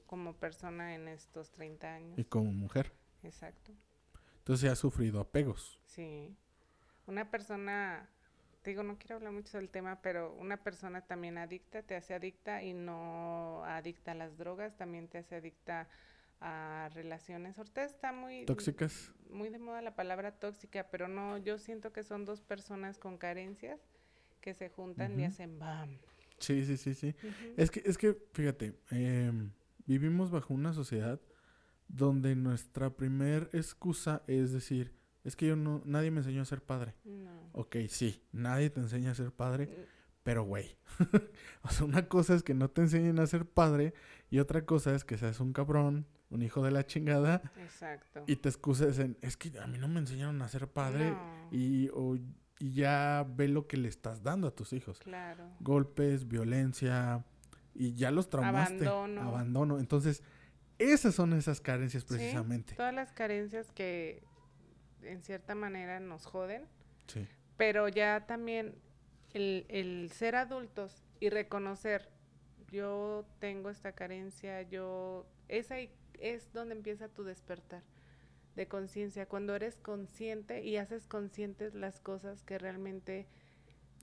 [0.06, 2.18] como persona en estos 30 años.
[2.18, 2.94] Y como mujer.
[3.22, 3.74] Exacto.
[4.38, 5.78] Entonces has sufrido apegos.
[5.84, 6.38] Sí
[7.08, 8.10] una persona,
[8.62, 12.14] te digo, no quiero hablar mucho del tema, pero una persona también adicta, te hace
[12.14, 15.88] adicta y no adicta a las drogas, también te hace adicta
[16.40, 17.58] a relaciones.
[17.58, 18.46] Ahorita está muy...
[18.46, 19.14] Tóxicas.
[19.30, 23.18] Muy de moda la palabra tóxica, pero no, yo siento que son dos personas con
[23.18, 23.80] carencias
[24.42, 25.98] que se juntan y hacen bam.
[26.38, 27.16] Sí, sí, sí, sí.
[27.56, 29.52] Es que, es que, fíjate, em,
[29.86, 31.22] vivimos bajo una sociedad
[31.88, 36.62] donde nuestra primer excusa es decir, es que yo no, nadie me enseñó a ser
[36.62, 36.96] padre.
[37.06, 37.32] No.
[37.54, 39.72] Ok, sí, nadie te enseña a ser padre, mm.
[40.24, 40.78] pero güey.
[41.62, 43.94] o sea, una cosa es que no te enseñen a ser padre
[44.30, 47.42] y otra cosa es que seas un cabrón, un hijo de la chingada.
[47.58, 48.24] Exacto.
[48.28, 51.16] Y te excuses en, es que a mí no me enseñaron a ser padre
[51.52, 51.90] y,
[52.60, 55.00] y ya ve lo que le estás dando a tus hijos.
[55.00, 55.50] Claro.
[55.60, 57.24] Golpes, violencia
[57.74, 58.88] y ya los traumaste.
[58.88, 59.22] Abandono.
[59.22, 59.80] Abandono.
[59.80, 60.24] Entonces,
[60.80, 62.72] esas son esas carencias precisamente.
[62.72, 64.24] Sí, todas las carencias que
[65.06, 66.66] en cierta manera nos joden.
[67.08, 67.28] Sí.
[67.58, 68.76] Pero ya también
[69.34, 72.10] el, el ser adultos y reconocer,
[72.72, 75.26] yo tengo esta carencia, yo...
[75.48, 77.84] Es ahí, es donde empieza tu despertar
[78.56, 83.28] de conciencia, cuando eres consciente y haces conscientes las cosas que realmente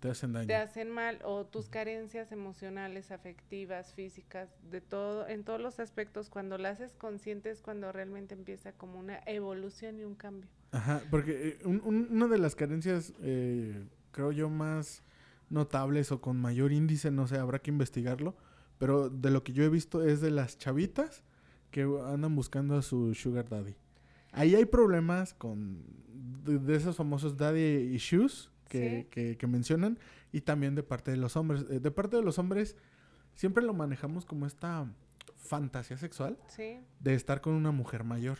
[0.00, 0.46] te hacen daño.
[0.46, 6.30] Te hacen mal o tus carencias emocionales, afectivas, físicas, de todo, en todos los aspectos,
[6.30, 10.50] cuando las haces consciente es cuando realmente empieza como una evolución y un cambio.
[10.72, 15.02] Ajá, porque eh, una de las carencias, eh, creo yo, más
[15.48, 18.37] notables o con mayor índice, no sé, habrá que investigarlo.
[18.78, 21.22] Pero de lo que yo he visto es de las chavitas
[21.70, 23.74] que andan buscando a su sugar daddy.
[24.33, 25.85] Ahí hay problemas con
[26.44, 29.98] de, esos famosos daddy issues que, que, que, mencionan
[30.33, 31.66] y también de parte de los hombres.
[31.68, 32.76] Eh, de parte de los hombres
[33.35, 34.90] siempre lo manejamos como esta
[35.37, 36.38] fantasía sexual
[37.00, 38.38] de estar con una mujer mayor.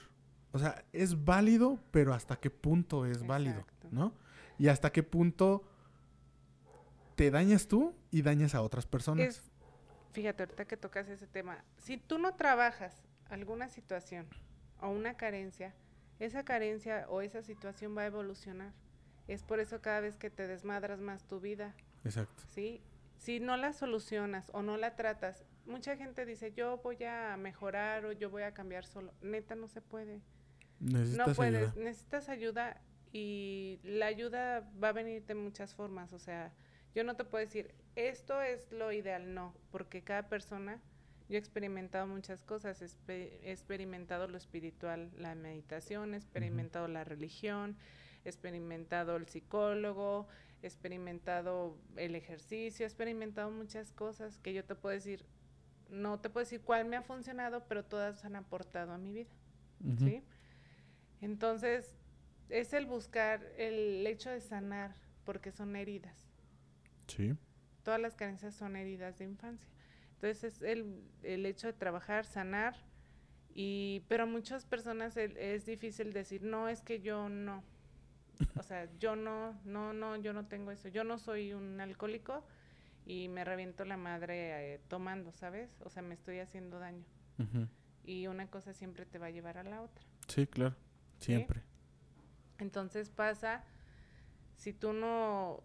[0.53, 4.13] O sea, es válido, pero hasta qué punto es válido, ¿no?
[4.59, 5.65] Y hasta qué punto
[7.15, 9.51] te dañas tú y dañas a otras personas.
[10.13, 14.27] fíjate, ahorita que tocas ese tema, si tú no trabajas alguna situación
[14.81, 15.75] o una carencia,
[16.19, 18.73] esa carencia o esa situación va a evolucionar.
[19.29, 21.75] Es por eso cada vez que te desmadras más tu vida.
[22.05, 22.43] Exacto.
[22.49, 22.83] ¿Sí?
[23.19, 28.05] Si no la solucionas o no la tratas, mucha gente dice, yo voy a mejorar
[28.05, 29.13] o yo voy a cambiar solo.
[29.23, 30.21] Neta, no se puede.
[30.81, 31.85] Necesitas no puedes, ayuda.
[31.85, 32.81] necesitas ayuda
[33.13, 36.13] y la ayuda va a venir de muchas formas.
[36.13, 36.53] O sea,
[36.95, 40.81] yo no te puedo decir, esto es lo ideal, no, porque cada persona,
[41.29, 47.77] yo he experimentado muchas cosas, he experimentado lo espiritual, la meditación, he experimentado la religión,
[48.25, 50.27] he experimentado el psicólogo,
[50.63, 55.25] he experimentado el ejercicio, he experimentado muchas cosas que yo te puedo decir,
[55.89, 59.31] no te puedo decir cuál me ha funcionado, pero todas han aportado a mi vida.
[59.99, 60.23] ¿sí?
[61.21, 61.97] Entonces,
[62.49, 66.29] es el buscar el hecho de sanar, porque son heridas.
[67.07, 67.37] Sí.
[67.83, 69.69] Todas las carencias son heridas de infancia.
[70.15, 72.77] Entonces, es el, el hecho de trabajar, sanar,
[73.55, 77.63] y, pero a muchas personas es difícil decir, no, es que yo no.
[78.57, 80.89] O sea, yo no, no, no, yo no tengo eso.
[80.89, 82.45] Yo no soy un alcohólico
[83.07, 85.71] y me reviento la madre eh, tomando, ¿sabes?
[85.85, 87.05] O sea, me estoy haciendo daño.
[88.05, 90.05] Y una cosa siempre te va a llevar a la otra.
[90.29, 90.77] Sí, claro.
[91.21, 91.63] Siempre.
[92.59, 93.65] Entonces pasa,
[94.57, 95.63] si tú no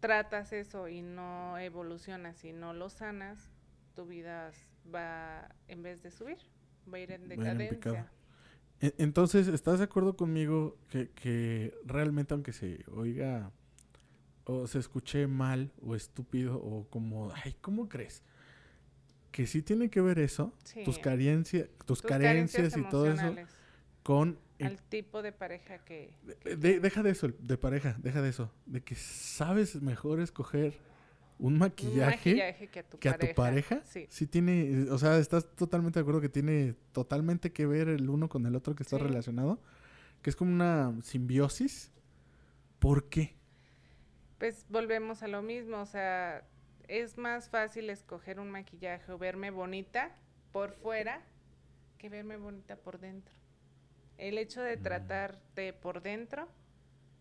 [0.00, 3.50] tratas eso y no evolucionas y no lo sanas,
[3.94, 4.50] tu vida
[4.92, 6.38] va, en vez de subir,
[6.92, 8.10] va a ir en decadencia.
[8.80, 13.50] E, entonces, ¿estás de acuerdo conmigo que, que realmente aunque se oiga
[14.44, 18.22] o se escuche mal o estúpido o como, ay, ¿cómo crees?
[19.30, 20.52] Que sí tiene que ver eso,
[20.84, 23.34] tus, carencias, tus, carencias, y todo eso,
[24.02, 26.14] con al tipo de pareja que...
[26.56, 28.52] deja de eso, de pareja, deja de eso.
[28.66, 30.74] De que sabes mejor escoger
[31.38, 33.82] un maquillaje, que a tu pareja.
[33.84, 34.26] Sí.
[34.26, 38.46] tiene, o sea, estás totalmente de acuerdo que tiene totalmente que ver el uno con
[38.46, 39.60] el otro que está relacionado.
[40.22, 41.90] Que es como una simbiosis.
[42.78, 43.34] ¿Por qué?
[44.38, 46.46] Pues volvemos a lo mismo, o sea,
[46.88, 50.16] es más fácil escoger un maquillaje o verme bonita
[50.52, 51.22] por fuera
[51.98, 53.34] que verme bonita por dentro.
[54.24, 56.48] El hecho de tratarte por dentro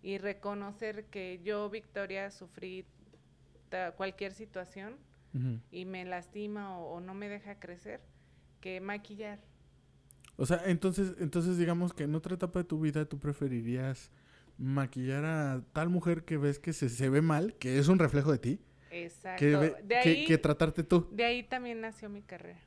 [0.01, 2.85] y reconocer que yo, Victoria, sufrí
[3.97, 4.95] cualquier situación
[5.69, 7.99] y me lastima o, no me deja crecer,
[8.61, 9.39] que maquillar.
[10.37, 14.09] O sea, entonces, entonces digamos que en otra etapa de tu vida tú preferirías
[14.57, 18.31] maquillar a tal mujer que ves que se, se ve mal, que es un reflejo
[18.31, 18.61] de ti.
[18.91, 19.39] Exacto.
[19.41, 21.09] Que, que, tratarte tú.
[21.11, 22.61] De ahí también nació mi carrera.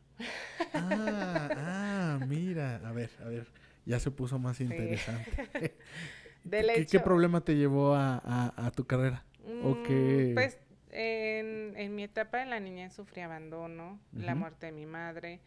[0.75, 3.46] Ah, ah, mira, a ver, a ver
[3.87, 5.31] ya se puso más interesante.
[6.90, 9.25] ¿Qué, problema te llevó a, tu carrera?
[9.64, 10.59] ¿O mm, Pues
[10.90, 15.40] en, mi etapa en la niñez sufrí abandono, la muerte de mi madre,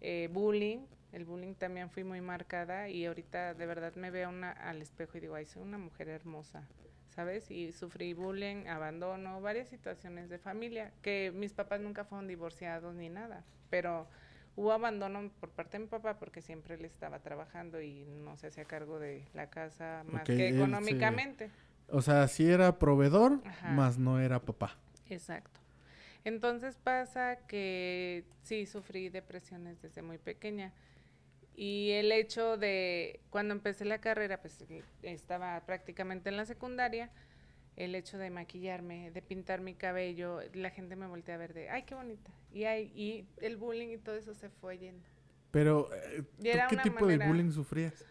[0.00, 0.86] eh, bullying.
[1.12, 5.16] El bullying también fui muy marcada y ahorita de verdad me veo una, al espejo
[5.16, 6.66] y digo, ay, soy una mujer hermosa,
[7.10, 7.52] ¿sabes?
[7.52, 13.10] Y sufrí bullying, abandono, varias situaciones de familia, que mis papás nunca fueron divorciados ni
[13.10, 14.08] nada, pero
[14.56, 18.48] Hubo abandono por parte de mi papá porque siempre él estaba trabajando y no se
[18.48, 21.50] hacía cargo de la casa más que económicamente.
[21.88, 23.40] o sea, sí era proveedor,
[23.70, 24.76] más no era papá.
[25.08, 25.60] Exacto.
[26.24, 30.72] Entonces pasa que sí sufrí depresiones desde muy pequeña.
[31.56, 34.64] Y el hecho de, cuando empecé la carrera, pues
[35.02, 37.10] estaba prácticamente en la secundaria,
[37.76, 41.70] el hecho de maquillarme, de pintar mi cabello, la gente me voltea a ver de,
[41.70, 42.30] ay, qué bonita.
[42.52, 45.06] Y, hay, y el bullying y todo eso se fue yendo.
[45.50, 48.04] Pero, eh, ¿qué tipo de bullying sufrías?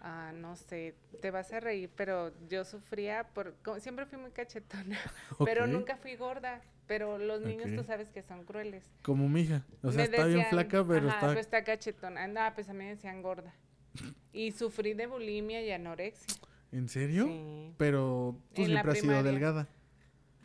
[0.00, 4.98] Ah, no sé, te vas a reír, pero yo sufría por, siempre fui muy cachetona,
[5.44, 6.60] pero nunca fui gorda.
[6.86, 8.82] Pero los niños tú sabes que son crueles.
[9.02, 11.28] Como mi hija, o sea, está bien flaca, pero está...
[11.28, 12.26] Pero está cachetona.
[12.26, 13.52] No, pues a mí me decían gorda.
[14.32, 16.34] y sufrí de bulimia y anorexia.
[16.72, 17.26] ¿En serio?
[17.26, 17.74] Sí.
[17.78, 19.68] Pero tú siempre has sido delgada.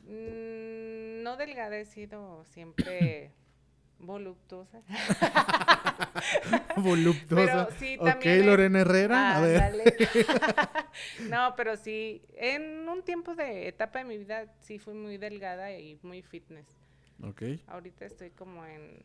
[0.06, 3.32] Mm, no delgada, he sido siempre
[4.00, 4.82] voluptuosa.
[6.78, 7.70] voluptuosa.
[7.80, 9.74] sí, ok, Lorena Herrera, a ver.
[11.30, 15.72] no, pero sí, en un tiempo de etapa de mi vida sí fui muy delgada
[15.78, 16.68] y muy fitness.
[17.22, 17.44] Ok.
[17.68, 19.02] Ahorita estoy como en...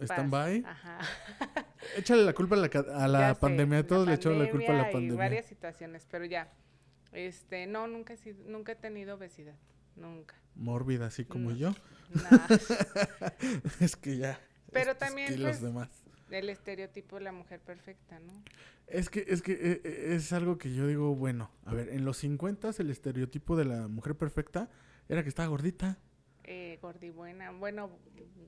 [0.00, 0.64] ¿Stand-by?
[0.66, 0.98] Ajá.
[1.96, 3.86] Échale la culpa a la, pandemia.
[3.86, 5.16] Todos le echamos la culpa a la pandemia.
[5.16, 6.48] varias situaciones, pero ya.
[7.12, 9.56] Este, no, nunca he, nunca he tenido obesidad.
[9.96, 10.36] Nunca.
[10.54, 11.74] Mórbida, así como yo.
[13.80, 14.40] es que ya.
[14.72, 15.88] Pero también pues, demás.
[16.30, 18.42] el estereotipo de la mujer perfecta, ¿no?
[18.86, 22.04] Es que, es que eh, eh, es algo que yo digo, bueno, a ver, en
[22.04, 24.70] los 50 el estereotipo de la mujer perfecta
[25.08, 25.98] era que estaba gordita.
[26.50, 27.90] Eh, gordibuena, bueno,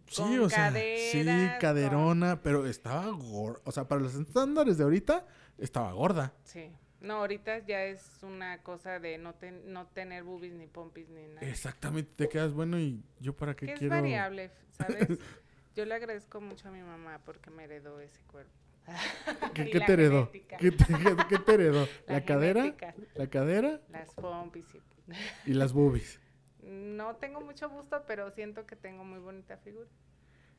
[0.06, 1.22] sí, o sea, sí,
[1.60, 5.26] caderona, pero estaba gorda, o sea, para los estándares de ahorita,
[5.58, 6.32] estaba gorda.
[6.44, 6.72] Sí.
[7.02, 9.34] No, ahorita ya es una cosa de no,
[9.66, 11.46] no tener boobies ni pompis ni nada.
[11.46, 13.94] Exactamente, te quedas bueno y yo para qué quiero...
[13.94, 15.18] Es variable, ¿sabes?
[15.76, 18.52] yo le agradezco mucho a mi mamá porque me heredó ese cuerpo.
[19.54, 20.32] ¿Qué, te heredó?
[20.32, 21.86] ¿Qué te, heredó?
[22.06, 22.74] ¿La, cadera?
[23.14, 23.82] ¿La cadera?
[23.90, 24.64] Las pompis
[25.44, 25.52] y...
[25.52, 26.18] las boobies.
[26.62, 29.88] No tengo mucho gusto, pero siento que tengo muy bonita figura.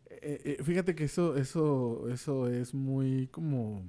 [0.09, 3.83] Eh, eh, fíjate que eso, eso, eso es muy como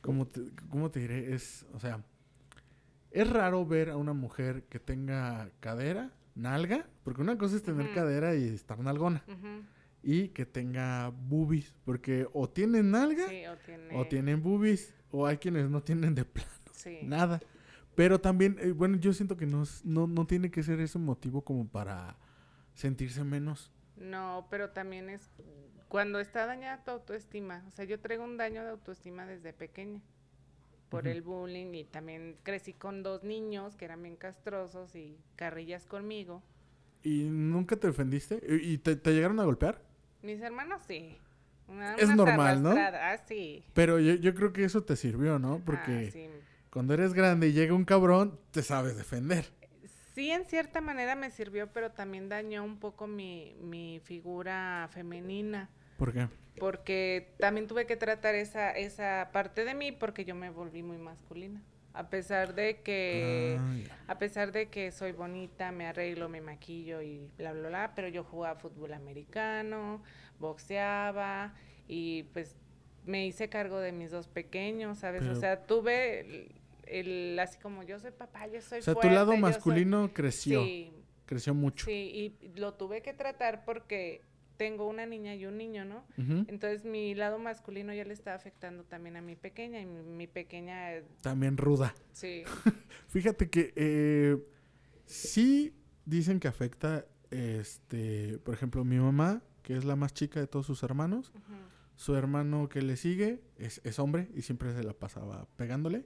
[0.00, 1.34] ¿cómo te, ¿cómo te diré?
[1.34, 2.02] Es, o sea,
[3.10, 7.92] es raro ver a una mujer que tenga cadera, nalga, porque una cosa es tener
[7.92, 9.22] cadera y estar nalgona.
[10.02, 13.26] Y que tenga boobies, porque o tienen nalga
[13.92, 16.48] o, tienen boobies, o hay quienes no tienen de plano.
[17.02, 17.40] Nada.
[17.98, 21.42] Pero también, eh, bueno, yo siento que no, no, no tiene que ser ese motivo
[21.42, 22.14] como para
[22.72, 23.72] sentirse menos.
[23.96, 25.28] No, pero también es
[25.88, 30.00] cuando está dañada tu autoestima, o sea, yo traigo un daño de autoestima desde pequeña
[30.90, 35.84] por el bullying y también crecí con dos niños que eran bien castrosos y carrillas
[35.84, 36.40] conmigo.
[37.02, 38.40] ¿Y nunca te defendiste?
[38.62, 39.82] ¿Y te, llegaron a golpear?
[40.22, 41.18] Mis hermanos sí.
[41.98, 42.70] es normal, ¿no?
[42.70, 43.64] Ah, sí.
[43.74, 45.60] Pero yo, creo que eso te sirvió, ¿no?
[45.64, 49.46] Porque ah, cuando eres grande y llega un cabrón, te sabes defender
[50.18, 55.70] sí, en cierta manera me sirvió, pero también dañó un poco mi, mi figura femenina.
[55.96, 56.26] ¿Por qué?
[56.58, 60.98] Porque también tuve que tratar esa, esa parte de mí porque yo me volví muy
[60.98, 61.62] masculina.
[61.92, 67.00] A pesar de que, ah, a pesar de que soy bonita, me arreglo, me maquillo
[67.00, 70.02] y bla, bla, bla, pero yo jugaba fútbol americano,
[70.40, 71.54] boxeaba
[71.86, 72.56] y pues
[73.06, 75.22] me hice cargo de mis dos pequeños, ¿sabes?
[75.26, 76.48] o sea, tuve
[76.90, 80.62] el, así como yo soy papá, yo soy O sea, tu lado masculino creció.
[80.64, 80.92] Sí.
[81.26, 81.84] Creció mucho.
[81.84, 81.92] Sí,
[82.42, 84.22] y lo tuve que tratar porque
[84.58, 86.04] tengo una niña y un niño, ¿no?
[86.16, 91.00] Entonces mi lado masculino ya le está afectando también a mi pequeña y mi, pequeña...
[91.22, 91.94] También ruda.
[92.12, 92.42] Sí.
[93.08, 94.36] Fíjate que eh,
[95.06, 95.74] sí
[96.04, 100.66] dicen que afecta, este, por ejemplo, mi mamá, que es la más chica de todos
[100.66, 101.32] sus hermanos,
[101.94, 106.04] su hermano que le sigue es, es, hombre y siempre se la pasaba pegándole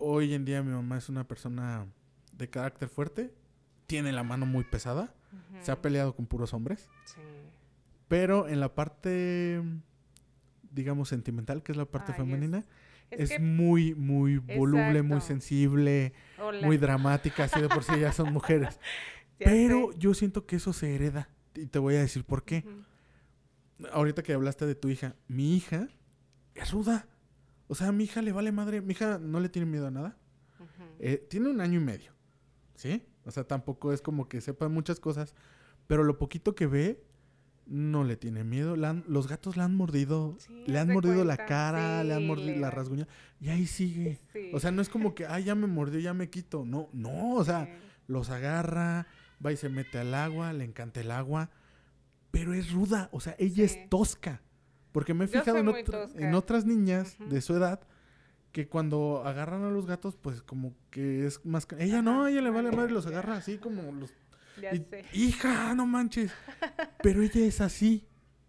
[0.00, 1.86] hoy en día mi mamá es una persona
[2.32, 3.32] de carácter fuerte,
[3.86, 5.14] tiene la mano muy pesada,
[5.60, 6.88] se ha peleado con puros hombres.
[7.04, 7.20] Sí.
[8.08, 9.62] Pero en la parte,
[10.72, 12.64] digamos, sentimental, que es la parte femenina,
[13.10, 16.12] es, muy, muy voluble, muy sensible,
[16.62, 18.80] muy dramática, así de por sí ya son mujeres.
[19.38, 21.28] Pero yo siento que eso se hereda.
[21.54, 22.64] Y te voy a decir por qué.
[23.92, 25.88] Ahorita que hablaste de tu hija, mi hija
[26.54, 27.06] es ruda.
[27.70, 28.80] O sea, a mi hija le vale madre.
[28.80, 30.16] Mi hija no le tiene miedo a nada.
[30.98, 32.12] Eh, tiene un año y medio.
[32.74, 33.06] ¿Sí?
[33.24, 35.36] O sea, tampoco es como que sepa muchas cosas.
[35.86, 37.04] Pero lo poquito que ve,
[37.66, 38.74] no le tiene miedo.
[38.74, 40.36] los gatos le han mordido.
[40.66, 43.06] le han mordido la cara, le han mordido la rasguña.
[43.40, 44.18] Y ahí sigue.
[44.52, 46.64] O sea, no es como que, ay, ya me mordió, ya me quito.
[46.64, 47.36] No, no.
[47.36, 47.68] O sea,
[48.08, 49.06] los agarra,
[49.46, 51.50] va y se mete al agua, le encanta el agua.
[52.32, 53.10] Pero es ruda.
[53.12, 54.42] O sea, ella es tosca.
[54.92, 57.80] Porque me he fijado en, otras niñas de su edad
[58.52, 61.66] que cuando agarran a los gatos, pues como que es más...
[61.78, 64.12] Ella no, ella le vale madre, los agarra así como los...
[64.60, 65.04] Ya sé.
[65.12, 66.32] Hija, no manches.
[67.02, 68.06] Pero ella es así.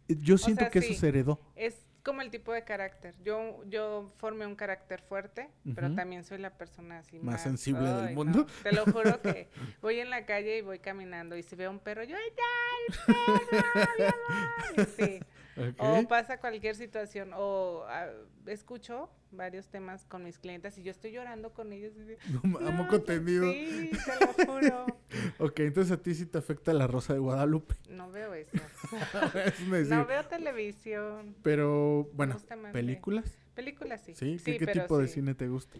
[0.07, 1.39] Yo siento que eso se heredó.
[1.55, 3.15] Es como el tipo de carácter.
[3.23, 8.15] Yo, yo formé un carácter fuerte, pero también soy la persona así más, sensible del
[8.15, 8.45] mundo.
[8.63, 9.49] te lo juro que
[9.81, 13.15] voy en la calle y voy caminando y si veo un perro, yo, ¡ay,
[13.95, 14.87] perro!
[14.97, 15.19] sí.
[15.77, 18.07] O pasa cualquier situación, o ah,
[18.45, 21.93] escucho varios temas con mis clientes y yo estoy llorando con ellos.
[22.43, 23.51] no, amo contenido.
[23.51, 24.85] Sí, te lo juro.
[25.39, 27.75] ok, entonces a ti sí te afecta la Rosa de Guadalupe.
[27.89, 28.57] No veo eso.
[29.89, 31.35] no veo televisión.
[31.43, 32.37] Pero, bueno,
[32.71, 33.37] ¿películas?
[33.55, 34.15] Películas sí.
[34.15, 34.37] ¿Sí?
[34.43, 35.79] ¿Qué, tipo de cine te gusta?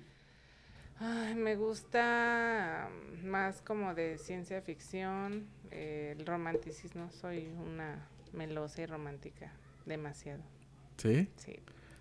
[0.99, 2.89] Ay, me gusta
[3.23, 7.09] más como de ciencia ficción, el romanticismo.
[7.11, 9.51] Soy una melosa y romántica,
[9.85, 10.43] demasiado.
[10.97, 11.29] ¿Sí?
[11.37, 11.55] Sí.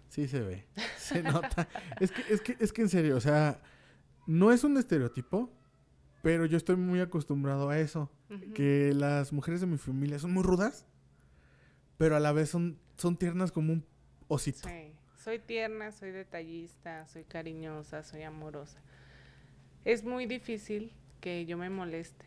[0.08, 0.64] Sí se ve,
[0.98, 1.68] se nota.
[2.00, 3.60] es, que, es, que, es que en serio, o sea,
[4.26, 5.50] no es un estereotipo,
[6.22, 8.10] pero yo estoy muy acostumbrado a eso.
[8.54, 10.86] Que las mujeres de mi familia son muy rudas,
[11.98, 13.84] pero a la vez son, son tiernas como un
[14.28, 14.68] osito.
[14.68, 18.80] Sí, soy tierna, soy detallista, soy cariñosa, soy amorosa.
[19.84, 22.26] Es muy difícil que yo me moleste.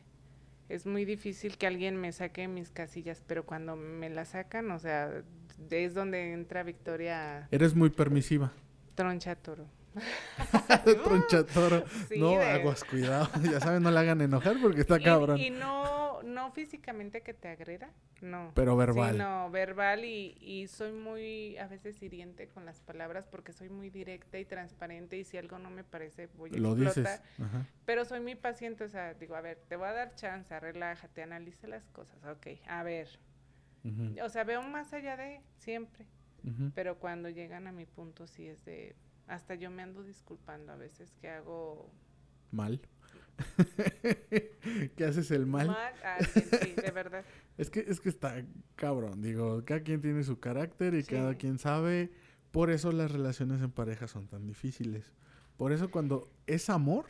[0.68, 4.80] Es muy difícil que alguien me saque mis casillas, pero cuando me la sacan, o
[4.80, 5.24] sea,
[5.70, 7.48] es donde entra Victoria.
[7.52, 8.52] Eres muy permisiva.
[8.96, 9.68] Troncha toro.
[11.04, 11.86] Tronchatoro.
[12.18, 13.30] no, aguas, cuidado.
[13.44, 15.38] ya saben, no la hagan enojar porque está cabrón.
[15.38, 17.90] Y no, no físicamente que te agreda,
[18.22, 18.52] no.
[18.56, 19.14] Pero verbal.
[19.14, 23.70] Sí, no, verbal y, y soy muy, a veces hiriente con las palabras porque soy
[23.70, 27.22] muy directa y transparente y si algo no me parece voy a Lo explotar.
[27.38, 27.48] Dices.
[27.86, 31.24] Pero soy muy paciente, o sea, digo, a ver, te voy a dar chance, relájate,
[31.24, 32.18] analice las cosas.
[32.26, 33.08] Ok, a ver.
[34.24, 36.06] O sea, veo más allá de siempre.
[36.76, 38.96] Pero cuando llegan a mi punto sí es de
[39.28, 41.90] hasta yo me ando disculpando a veces que hago...
[42.52, 42.82] Mal.
[44.96, 45.68] ¿Qué haces el mal?
[45.68, 47.26] Mal, ah, sí, de verdad.
[47.58, 48.44] es que es que está
[48.76, 52.12] cabrón, digo, cada quien tiene su carácter y cada quien sabe,
[52.52, 55.14] por eso las relaciones en pareja son tan difíciles.
[55.58, 57.08] Por eso cuando es amor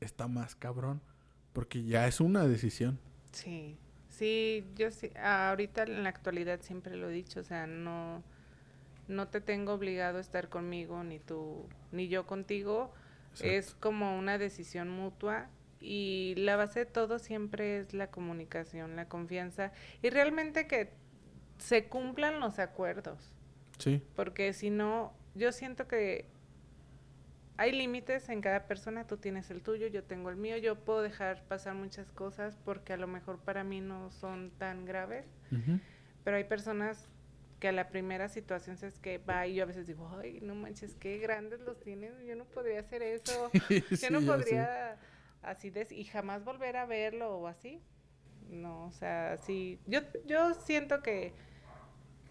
[0.00, 1.02] está más cabrón,
[1.52, 2.98] porque ya es una decisión.
[3.32, 3.76] Sí.
[4.22, 8.22] Sí, yo sí, ahorita en la actualidad siempre lo he dicho, o sea, no
[9.08, 12.92] no te tengo obligado a estar conmigo, ni tú, ni yo contigo.
[13.40, 15.48] Es como una decisión mutua
[15.80, 20.90] y la base de todo siempre es la comunicación, la confianza y realmente que
[21.58, 23.32] se cumplan los acuerdos.
[23.78, 24.02] Sí.
[24.14, 26.26] Porque si no, yo siento que
[27.62, 31.00] hay límites en cada persona, tú tienes el tuyo, yo tengo el mío, yo puedo
[31.00, 35.26] dejar pasar muchas cosas porque a lo mejor para mí no son tan graves,
[36.24, 37.08] pero hay personas
[37.60, 40.56] que a la primera situación es que va y yo a veces digo, ay, no
[40.56, 43.52] manches, qué grandes los tienen, yo no podría hacer eso,
[44.02, 44.98] yo no podría
[45.42, 47.80] así de, y jamás volver a verlo o así.
[48.50, 51.32] No, o sea, sí, yo, yo siento que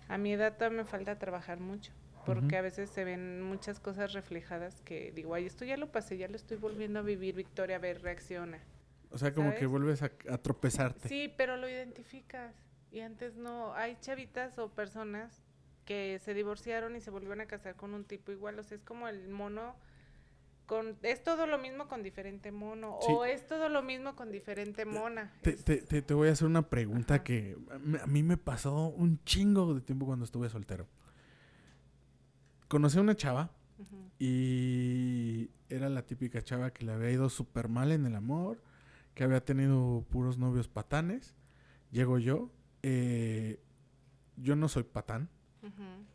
[0.10, 1.94] a mi edad todavía me falta trabajar mucho,
[2.26, 6.18] porque a veces se ven muchas cosas reflejadas que digo, ay, esto ya lo pasé,
[6.18, 8.60] ya lo estoy volviendo a vivir, Victoria, a ver, reacciona.
[9.10, 11.10] O sea, como que vuelves a tropezarte.
[11.10, 12.56] Sí, pero lo identificas.
[12.92, 15.44] Y antes no, hay chavitas o personas
[15.86, 18.84] que se divorciaron y se volvieron a casar con un tipo igual, o sea, es
[18.84, 19.76] como el mono
[20.66, 24.86] con, es todo lo mismo con diferente mono o es todo lo mismo con diferente
[24.86, 25.34] mona.
[25.42, 27.58] Te, te, te, voy a hacer una pregunta que
[28.02, 30.88] a mí me pasó un chingo de tiempo cuando estuve soltero.
[32.72, 33.52] Conocí a una chava
[34.18, 38.64] y era la típica chava que le había ido súper mal en el amor,
[39.14, 41.36] que había tenido puros novios patanes.
[41.92, 42.50] Llego yo
[42.82, 43.60] eh,
[44.38, 45.28] yo no soy patán,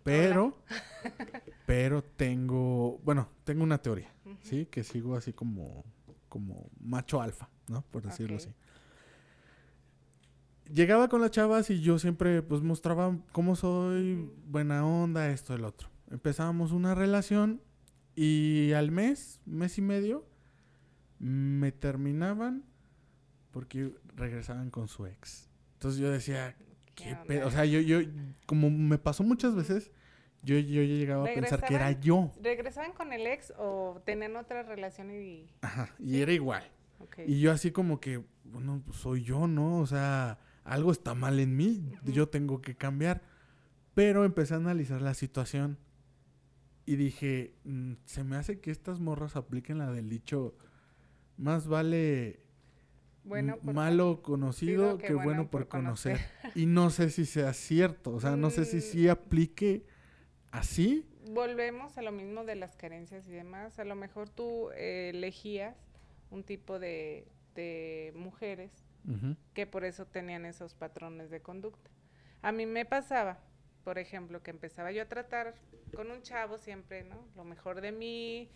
[0.03, 0.57] pero,
[1.67, 4.65] pero tengo, bueno, tengo una teoría, ¿sí?
[4.65, 5.85] Que sigo así como,
[6.31, 7.83] como macho alfa, ¿no?
[7.83, 8.49] Por decirlo así.
[10.73, 15.67] Llegaba con las chavas y yo siempre, pues, mostraba cómo soy, buena onda, esto, el
[15.67, 15.96] otro.
[16.11, 17.61] Empezábamos una relación
[18.15, 20.27] y al mes, mes y medio,
[21.19, 22.65] me terminaban
[23.51, 25.49] porque regresaban con su ex.
[25.75, 26.57] Entonces yo decía,
[26.95, 27.47] ¿qué pedo?
[27.47, 28.01] O sea, yo, yo,
[28.47, 29.91] como me pasó muchas veces,
[30.43, 32.33] yo, yo llegaba a pensar que era yo.
[32.43, 35.47] ¿Regresaban con el ex o tenían otra relación y...?
[35.61, 36.71] Ajá, y era igual.
[37.27, 39.81] Y yo así como que, bueno, pues soy yo, ¿no?
[39.81, 43.23] O sea, algo está mal en mí, yo tengo que cambiar.
[43.95, 45.79] Pero empecé a analizar la situación
[46.87, 50.55] y dije, mm, se me hace que estas morras apliquen la del dicho,
[51.37, 52.41] más vale
[53.63, 56.21] malo conocido que, bueno, por, conocer.
[56.55, 59.11] y no sé si sea cierto, o sea, no sé si sí mm.
[59.11, 59.85] aplique
[60.53, 61.05] así.
[61.31, 63.81] Volvemos a lo mismo de las carencias y demás.
[63.81, 65.77] A lo mejor tú eh, elegías
[66.31, 68.71] un tipo de, de mujeres
[69.55, 71.91] que por eso tenían esos patrones de conducta.
[72.43, 73.39] A mí me pasaba,
[73.85, 75.55] por ejemplo, que empezaba yo a tratar
[75.95, 77.29] con un chavo siempre, ¿no?
[77.37, 78.51] Lo mejor de mí,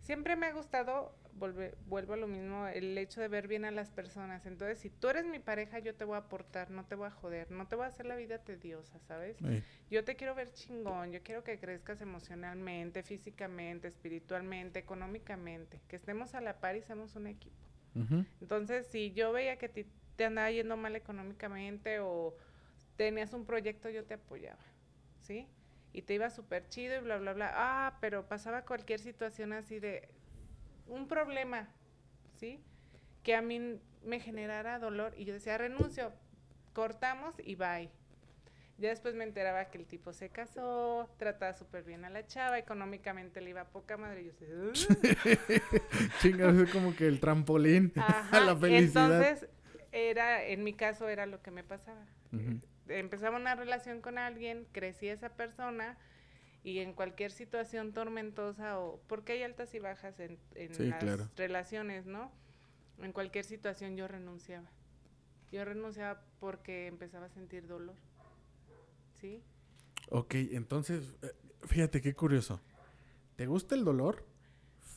[0.00, 3.90] siempre me ha gustado, vuelvo a lo mismo, el hecho de ver bien a las
[3.90, 4.46] personas.
[4.46, 7.10] Entonces, si tú eres mi pareja, yo te voy a aportar, no te voy a
[7.10, 9.36] joder, no te voy a hacer la vida tediosa, ¿sabes?
[9.90, 16.34] Yo te quiero ver chingón, yo quiero que crezcas emocionalmente, físicamente, espiritualmente, económicamente, que estemos
[16.34, 17.56] a la par y seamos un equipo.
[18.40, 22.36] Entonces, si yo veía que te, te andaba yendo mal económicamente o
[22.96, 24.64] tenías un proyecto, yo te apoyaba,
[25.20, 25.48] ¿sí?
[25.98, 27.50] Y te iba súper chido y bla, bla, bla.
[27.54, 30.08] Ah, pero pasaba cualquier situación así de
[30.86, 31.68] un problema,
[32.36, 32.60] ¿sí?
[33.24, 36.12] Que a mí me generara dolor y yo decía, renuncio,
[36.72, 37.90] cortamos y bye.
[38.78, 42.60] Ya después me enteraba que el tipo se casó, trataba súper bien a la chava,
[42.60, 44.22] económicamente le iba a poca madre.
[44.22, 44.72] Y yo
[46.20, 49.20] Chinga, es como que el trampolín a la felicidad.
[49.20, 49.48] Entonces,
[49.90, 52.06] era, en mi caso, era lo que me pasaba.
[52.88, 55.98] Empezaba una relación con alguien, crecía esa persona
[56.62, 62.32] y en cualquier situación tormentosa o porque hay altas y bajas en, las relaciones, ¿no?
[62.98, 64.68] En cualquier situación yo renunciaba.
[65.52, 67.96] Yo renunciaba porque empezaba a sentir dolor.
[69.14, 69.42] ¿Sí?
[70.10, 71.32] Ok, entonces, eh,
[71.66, 72.60] fíjate qué curioso.
[73.36, 74.26] ¿Te gusta el dolor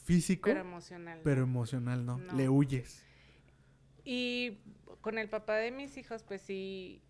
[0.06, 0.50] físico?
[0.50, 1.22] Pero emocional.
[1.24, 2.18] Pero emocional no.
[2.36, 3.06] Le huyes.
[4.04, 4.58] Y
[5.02, 7.02] con el papá de mis hijos, pues sí,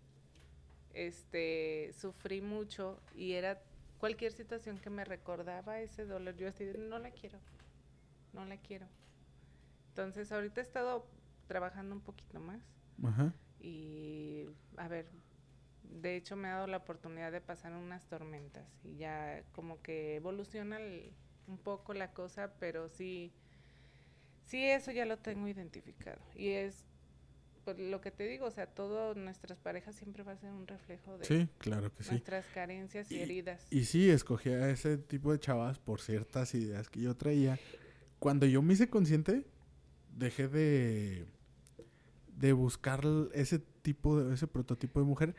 [0.94, 3.60] este, sufrí mucho y era
[3.98, 7.38] cualquier situación que me recordaba ese dolor, yo así, no la quiero,
[8.32, 8.86] no la quiero.
[9.90, 11.06] Entonces, ahorita he estado
[11.46, 12.62] trabajando un poquito más.
[13.04, 13.32] Ajá.
[13.60, 15.06] Y, a ver,
[15.84, 20.16] de hecho me ha dado la oportunidad de pasar unas tormentas y ya como que
[20.16, 20.78] evoluciona
[21.46, 23.32] un poco la cosa, pero sí,
[24.44, 26.20] sí eso ya lo tengo identificado.
[26.34, 26.86] Y es
[27.64, 30.66] pues, lo que te digo, o sea, todo nuestras parejas siempre va a ser un
[30.66, 33.66] reflejo de sí, claro que nuestras carencias y, heridas.
[33.70, 37.58] Y sí, escogí a ese tipo de chavas por ciertas ideas que yo traía.
[38.18, 39.44] Cuando yo me hice consciente,
[40.16, 41.26] dejé de,
[42.36, 43.02] de buscar
[43.32, 45.34] ese tipo de, ese prototipo de mujer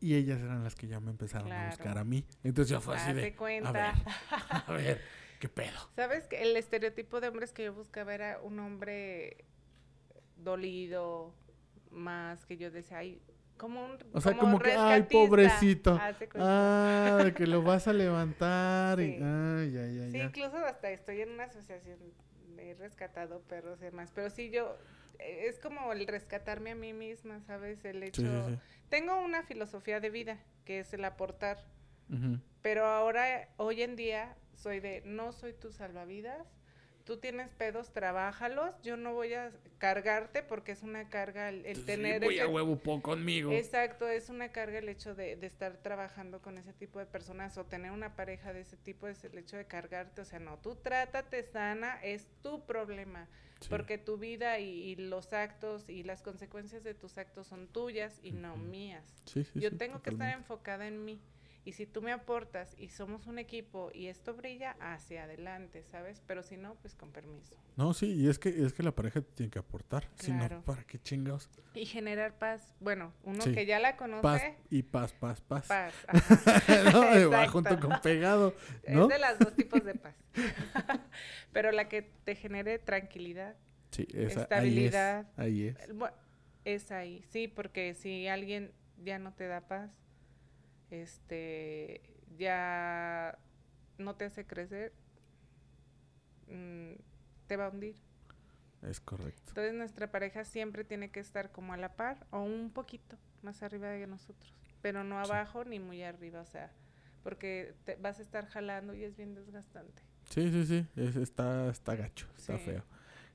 [0.00, 2.24] y ellas eran las que ya me empezaron a buscar a mí.
[2.42, 3.68] Entonces ya fue así de, cuenta.
[3.70, 3.94] a ver,
[4.66, 5.00] a ver,
[5.40, 5.90] qué pedo.
[5.96, 9.44] ¿Sabes que el estereotipo de hombres que yo buscaba era un hombre
[10.36, 11.34] dolido,
[11.94, 13.20] más que yo decía, ay,
[13.56, 15.98] como un O sea, como, que, ay, pobrecito.
[16.34, 20.10] Ah, que lo vas a levantar y, ay, ay, ay.
[20.10, 21.98] Sí, incluso hasta estoy en una asociación,
[22.58, 24.76] he rescatado perros y demás, pero sí yo,
[25.18, 27.84] eh, es como el rescatarme a mí misma, ¿sabes?
[27.84, 28.58] El hecho...
[28.88, 31.64] Tengo una filosofía de vida, que es el aportar,
[32.62, 36.46] pero ahora, hoy en día, soy de, no soy tu salvavidas,
[37.04, 38.74] tú tienes pedos, trabájalos.
[38.82, 42.22] Yo no voy a cargarte porque es una carga el, el tener.
[42.22, 43.52] Voy a huevo poco conmigo.
[43.52, 47.56] Exacto, es una carga el hecho de, de, estar trabajando con ese tipo de personas
[47.58, 50.22] o tener una pareja de ese tipo, es el hecho de cargarte.
[50.22, 53.28] O sea, no, tú trátate sana, es tu problema.
[53.68, 58.32] Porque tu vida y, los actos y las consecuencias de tus actos son tuyas y
[58.32, 59.04] no mías.
[59.54, 61.20] Yo tengo que estar enfocada en mí.
[61.66, 66.22] Y si tú me aportas y somos un equipo y esto brilla hacia adelante, ¿sabes?
[66.26, 67.56] Pero si no, pues con permiso.
[67.76, 70.84] No, sí, y es que es que la pareja tiene que aportar, si no, ¿para
[70.84, 71.48] qué chingados?
[71.74, 72.74] Y generar paz.
[72.80, 74.22] Bueno, uno que ya la conoce.
[74.22, 75.66] Paz y paz, paz, paz.
[75.66, 75.94] Paz.
[76.92, 78.54] no, junto con pegado,
[78.86, 79.04] ¿no?
[79.04, 80.14] Es de los dos tipos de paz.
[81.52, 83.56] Pero la que te genere tranquilidad,
[83.90, 85.28] sí, esa, estabilidad.
[85.38, 85.76] Ahí es.
[85.80, 85.88] Ahí
[86.64, 86.82] es.
[86.84, 88.70] es ahí, sí, porque si alguien
[89.02, 90.03] ya no te da paz,
[90.90, 92.02] este,
[92.36, 93.38] ya
[93.98, 94.92] no te hace crecer,
[96.48, 96.92] mm,
[97.46, 97.96] te va a hundir.
[98.82, 99.42] Es correcto.
[99.48, 103.62] Entonces nuestra pareja siempre tiene que estar como a la par o un poquito más
[103.62, 106.70] arriba de nosotros, pero no abajo ni muy arriba, o sea,
[107.22, 110.02] porque te vas a estar jalando y es bien desgastante.
[110.28, 110.86] Sí, sí, sí,
[111.20, 112.84] está, está gacho, está feo.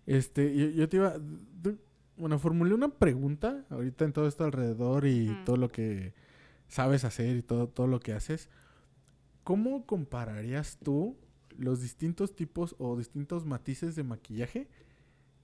[0.06, 1.16] Este, yo, te iba,
[2.18, 6.14] bueno, formulé una pregunta ahorita en todo esto alrededor y todo lo que
[6.70, 8.50] sabes hacer y todo, todo lo que haces,
[9.44, 11.18] ¿cómo compararías tú
[11.58, 14.70] los distintos tipos o distintos matices de maquillaje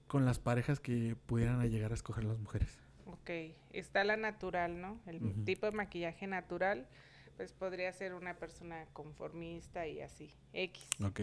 [0.06, 2.78] con las parejas que pudieran llegar a escoger las mujeres?
[3.04, 3.30] Ok,
[3.70, 5.00] está la natural, ¿no?
[5.06, 6.88] El tipo de maquillaje natural,
[7.36, 10.88] pues podría ser una persona conformista y así, X.
[11.04, 11.20] Ok.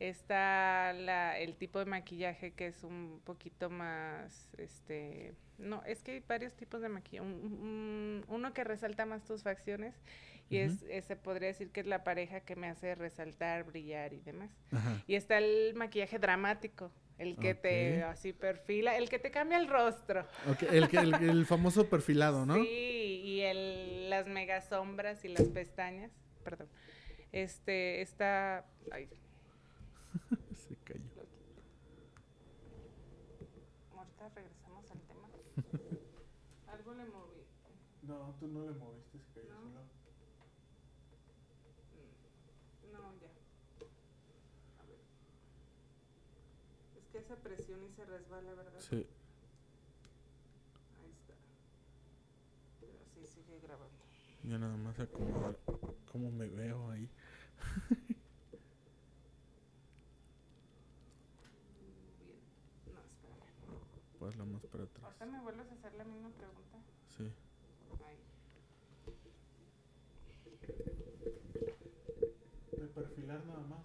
[0.00, 6.12] Está la, el tipo de maquillaje que es un poquito más, este, no, es que
[6.12, 7.28] hay varios tipos de maquillaje.
[7.28, 9.94] uno que resalta más tus facciones
[10.50, 14.20] y es, se podría decir que es la pareja que me hace resaltar, brillar y
[14.20, 14.50] demás.
[15.06, 19.68] Y está el maquillaje dramático, el que te así perfila, el que te cambia el
[19.68, 20.26] rostro.
[20.70, 22.56] el, que, el, famoso perfilado, ¿no?
[22.56, 26.10] Sí, y el, las mega sombras y las pestañas,
[26.44, 26.68] perdón.
[27.32, 28.64] Este, está...
[30.54, 31.00] Se cayó.
[33.96, 35.28] Ahorita regresamos al tema.
[36.72, 37.44] Algo le moví.
[38.02, 39.70] No, tú no le moviste, se cayó ¿No?
[42.92, 43.28] No, ya.
[44.78, 45.00] A ver.
[46.96, 48.80] Es que esa presión y se resbala, ¿verdad?
[48.80, 49.06] Sí.
[50.96, 51.34] Ahí está.
[52.80, 54.04] Pero sí sigue grabando.
[54.42, 55.58] Yo nada más acomodar
[56.12, 57.08] cómo me veo ahí.
[64.32, 65.04] la más para atrás.
[65.04, 66.78] ¿Ahorita me vuelves a hacer la misma pregunta?
[67.16, 67.30] Sí.
[72.94, 73.84] bailar nada más,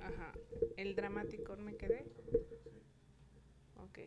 [0.00, 0.32] Ajá.
[0.76, 2.06] El dramático me quedé.
[3.76, 3.98] Ok.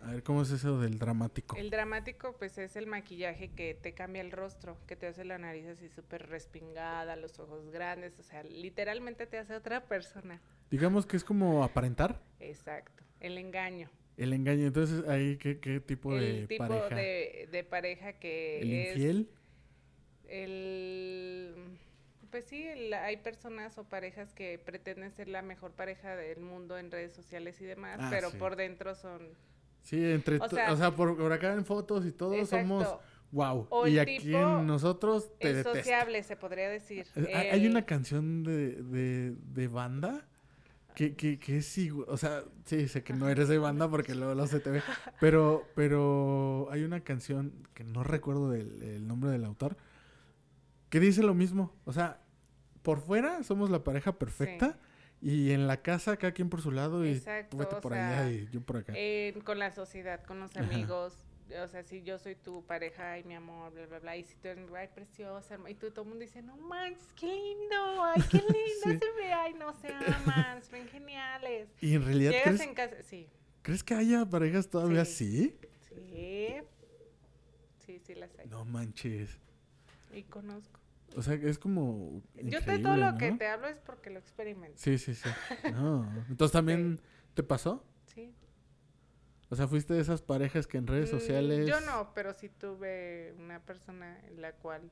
[0.00, 1.56] A ver, ¿cómo es eso del dramático?
[1.56, 5.38] El dramático, pues es el maquillaje que te cambia el rostro, que te hace la
[5.38, 10.40] nariz así súper respingada, los ojos grandes, o sea, literalmente te hace otra persona.
[10.70, 12.20] Digamos que es como aparentar.
[12.40, 13.02] Exacto.
[13.20, 13.90] El engaño.
[14.16, 14.66] El engaño.
[14.66, 16.94] Entonces, ahí, ¿qué, qué tipo de el tipo pareja?
[16.94, 19.28] De, de pareja que ¿El es infiel?
[20.28, 21.54] el
[22.30, 26.78] pues sí, el- hay personas o parejas que pretenden ser la mejor pareja del mundo
[26.78, 28.38] en redes sociales y demás, Ah, pero sí.
[28.38, 29.36] por dentro son
[29.82, 30.38] Sí, entre...
[30.38, 32.86] O sea- por, por acá en fotos y todo somos...
[33.32, 33.66] Wow.
[33.70, 35.72] O y aquí en nosotros te detesto.
[36.22, 37.06] se podría decir.
[37.16, 40.26] Eh, Hay El- una canción de, de, de banda
[40.94, 44.14] que, que, que es igual, o sea, sí, sé que no eres de banda porque
[44.14, 44.82] luego lo se te ve,
[45.20, 49.78] pero, pero hay una canción que no recuerdo del, el nombre del autor
[50.90, 52.20] que dice lo mismo, o sea,
[52.82, 54.78] por fuera somos la pareja perfecta
[55.22, 58.22] y en la casa cada quien por su lado y Exacto, tú vete por sea,
[58.24, 58.92] allá y yo por acá.
[58.96, 60.66] en- con la sociedad, con los Ajá.
[60.66, 61.14] amigos.
[61.62, 64.16] O sea, si yo soy tu pareja, ay, mi amor, bla, bla, bla.
[64.16, 67.26] Y si tú eres, ay, preciosa, y tú, todo el mundo dice, no manches, qué
[67.26, 68.98] lindo, ay, qué lindo Sí.
[68.98, 71.68] se ve, ay, no se aman, se ven geniales.
[71.80, 73.28] y en realidad, Llegas ¿crees, en casa, sí,
[73.62, 75.52] ¿crees que haya parejas todavía Sí.
[75.52, 75.58] así?
[75.90, 76.56] sí,
[77.84, 78.48] sí, sí las hay.
[78.48, 79.38] No manches.
[80.14, 80.80] Y conozco.
[81.16, 82.22] O sea, es como.
[82.34, 84.76] yo de todo lo que te hablo es porque lo experimento.
[84.78, 85.28] Sí, sí, sí.
[85.72, 86.04] No.
[86.28, 87.00] Entonces también
[87.34, 87.84] te pasó.
[88.06, 88.34] Sí.
[89.50, 91.66] O sea, fuiste de esas parejas que en redes Mm, sociales.
[91.66, 94.90] Yo no, pero sí tuve una persona en la cual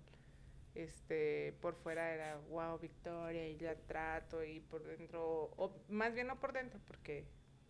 [0.74, 6.28] este por fuera era wow Victoria y la trato y por dentro o más bien
[6.28, 7.26] no por dentro porque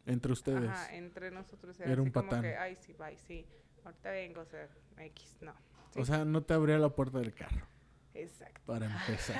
[0.07, 0.69] Entre ustedes.
[0.69, 2.43] ajá, entre nosotros era, Era un así como patán.
[2.43, 3.47] que ay sí bye sí
[3.85, 5.55] ahorita vengo o sea X no
[5.95, 7.67] sí, O sea, no te abría la puerta del carro.
[8.15, 9.37] Exacto Para empezar.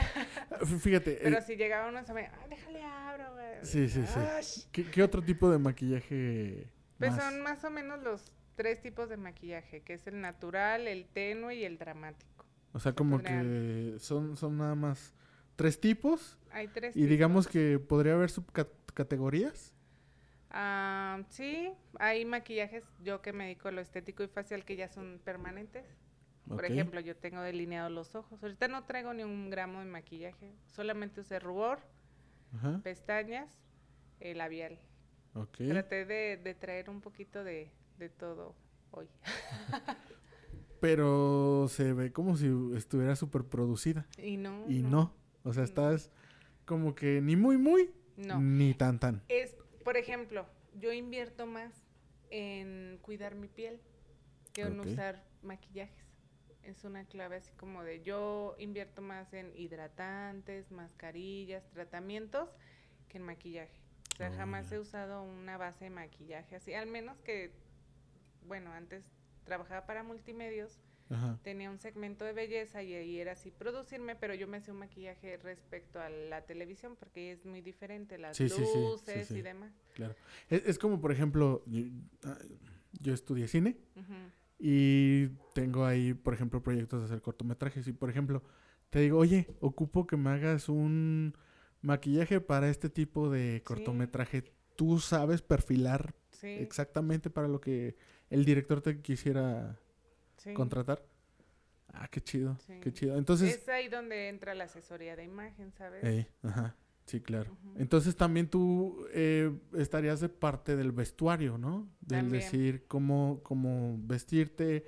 [0.81, 1.19] Fíjate.
[1.23, 3.47] pero eh, si llegaba uno se me ah, déjale abro güey".
[3.63, 4.67] Sí, sí, sí.
[4.73, 6.69] ¿qué, qué otro tipo de maquillaje?
[6.99, 7.23] pues más?
[7.25, 11.55] son más o menos los tres tipos de maquillaje que es el natural el tenue
[11.55, 13.43] y el dramático O sea, como podrían-
[13.95, 15.15] que son, son nada más
[15.57, 16.39] tres tipos.
[16.53, 19.75] hay tres Y digamos que podría haber subcategorías.
[20.51, 24.89] Ah, sí, hay maquillajes, yo que me dedico a lo estético y facial que ya
[24.89, 25.85] son permanentes.
[26.57, 28.43] Por ejemplo, yo tengo delineados los ojos.
[28.43, 31.81] Ahorita no traigo ni un gramo de maquillaje, solamente usé rubor,
[32.55, 32.81] Ajá.
[32.83, 33.59] pestañas,
[34.21, 34.79] eh, labial.
[35.35, 35.59] Ok.
[35.69, 38.55] Traté de, de traer un poquito de, de todo
[38.91, 39.09] hoy.
[40.81, 44.07] Pero se ve como si estuviera súper producida.
[44.19, 44.65] Y no.
[44.69, 45.15] Y no.
[45.45, 46.11] O sea, estás
[46.65, 48.41] como que ni muy, muy, No.
[48.41, 49.23] ni tan, tan.
[49.29, 50.47] Es, por ejemplo,
[50.79, 51.85] yo invierto más
[52.31, 53.81] en cuidar mi piel
[54.53, 56.10] que en usar maquillajes.
[56.63, 62.49] Es una clave así como de yo invierto más en hidratantes, mascarillas, tratamientos
[63.09, 63.81] que en maquillaje.
[64.15, 67.53] O sea, Oh, jamás he usado una base de maquillaje así, al menos que,
[68.47, 69.05] bueno, antes
[69.45, 71.39] trabajaba para multimedios, Ajá.
[71.43, 74.79] tenía un segmento de belleza y ahí era así producirme, pero yo me hacía un
[74.81, 79.29] maquillaje respecto a la televisión porque es muy diferente, las Sí, sí, sí, sí, luces
[79.29, 79.39] sí.
[79.39, 79.73] y demás.
[79.95, 80.15] Claro.
[80.51, 81.83] Es, es como, por ejemplo, yo,
[82.25, 82.39] ah,
[83.01, 84.15] yo estudié cine Ujú.
[84.61, 87.89] Y tengo ahí, por ejemplo, proyectos de hacer cortometrajes.
[87.89, 88.43] Y, por ejemplo,
[88.91, 91.35] te digo, oye, ocupo que me hagas un
[91.81, 94.53] maquillaje para este tipo de cortometraje.
[94.77, 97.97] Tú sabes perfilar Sí, exactamente para lo que
[98.31, 99.79] el director te quisiera
[100.37, 100.53] sí.
[100.55, 101.05] contratar.
[101.93, 102.75] Ah, qué chido, Sí.
[102.81, 103.17] qué chido.
[103.17, 106.05] Entonces, es ahí donde entra la asesoría de imagen, ¿sabes?
[106.05, 106.77] Ey, ajá,
[107.11, 107.53] sí, claro.
[107.53, 107.75] Ujú.
[107.79, 111.89] Entonces también tú eh, estarías de parte del vestuario, ¿no?
[112.01, 112.31] Del También.
[112.31, 114.85] decir cómo, cómo vestirte,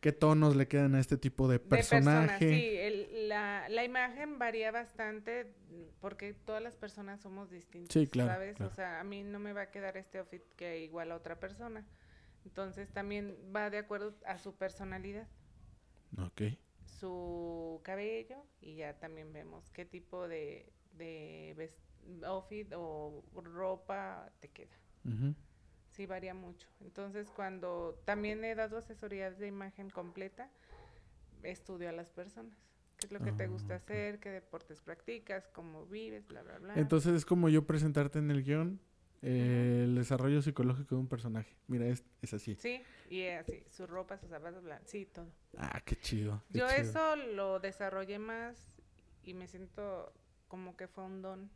[0.00, 2.48] qué tonos le quedan a este tipo de De personas, personaje.
[2.50, 5.54] sí, el- la, la imagen varía bastante
[6.00, 8.56] porque todas las personas somos distintas, Sí, claro, ¿sabes?
[8.56, 8.70] claro.
[8.72, 11.40] O sea, a mí no me va a quedar este outfit que igual a otra
[11.40, 11.84] persona.
[12.44, 15.26] Entonces también va de acuerdo a su personalidad,
[16.18, 16.42] Ok.
[16.84, 21.70] su cabello y ya también vemos qué tipo de, de
[22.24, 24.76] outfit o ropa te queda.
[25.90, 26.68] Sí, varía mucho.
[26.80, 30.50] Entonces, cuando también he dado asesorías de imagen completa,
[31.42, 32.56] estudio a las personas.
[32.98, 33.84] ¿Qué es lo que te Ah, gusta ok.
[33.84, 34.20] hacer?
[34.20, 35.48] ¿Qué deportes practicas?
[35.48, 36.26] ¿Cómo vives?
[36.28, 36.74] Bla, bla, bla.
[36.76, 38.80] Entonces es como yo presentarte en el guion
[39.22, 41.56] eh, el desarrollo psicológico de un personaje.
[41.66, 42.54] Mira, es, es así.
[42.56, 45.26] Sí, y así, su ropa, sus zapatos, bla, sí, todo.
[45.58, 46.42] Ah, qué chido.
[46.52, 46.90] qué Yo chido.
[46.90, 48.56] eso lo desarrollé más
[49.22, 50.12] y me siento
[50.48, 51.50] como que fue un don,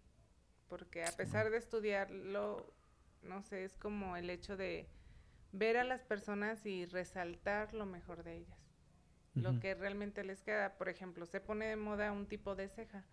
[0.68, 2.72] porque a pesar de estudiarlo,
[3.22, 4.88] no sé, es como el hecho de
[5.53, 8.59] ver a las personas y resaltar lo mejor de ellas.
[9.34, 10.76] lo que realmente les queda.
[10.76, 13.05] Por ejemplo, se pone de moda un tipo de ceja,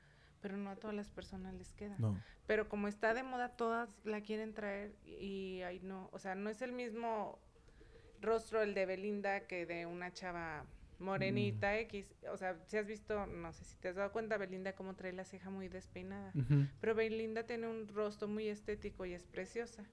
[0.41, 1.95] pero no a todas las personas les queda.
[1.99, 2.19] No.
[2.47, 6.49] Pero como está de moda, todas la quieren traer y ahí no, o sea, no
[6.49, 7.39] es el mismo
[8.19, 10.65] rostro el de Belinda que de una chava
[10.99, 11.79] morenita Mm.
[11.79, 12.15] X.
[12.31, 15.13] O sea, si has visto, no sé si te has dado cuenta, Belinda cómo trae
[15.13, 16.33] la ceja muy despeinada.
[16.81, 19.83] Pero Belinda tiene un rostro muy estético y es preciosa.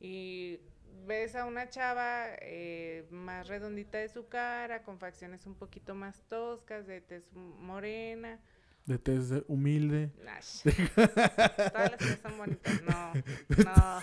[0.00, 0.60] Y
[1.06, 6.22] ves a una chava eh, más redondita de su cara, con facciones un poquito más
[6.28, 8.38] toscas, de tez morena.
[8.86, 10.10] De tez de- humilde.
[10.28, 10.62] Ash.
[10.94, 12.82] Todas las que son bonitas.
[12.82, 13.12] No,
[13.64, 14.00] no.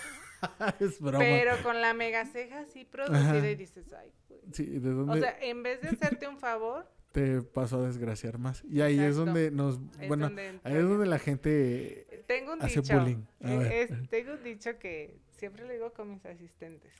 [0.80, 1.20] es broma.
[1.20, 3.50] Pero con la mega ceja así producida Ajá.
[3.50, 4.42] y dices, ay, güey.
[4.54, 8.38] Sí, ¿de O dónde sea, en vez de hacerte un favor, te pasó a desgraciar
[8.38, 8.64] más?
[8.70, 9.80] Y ahí es donde nos...
[10.00, 12.24] es bueno, donde ahí es donde la gente...
[12.28, 12.98] Tengo un hace dicho.
[13.00, 13.24] bullying.
[13.42, 16.92] Eh, es- tengo un dicho que siempre lo digo con mis asistentes.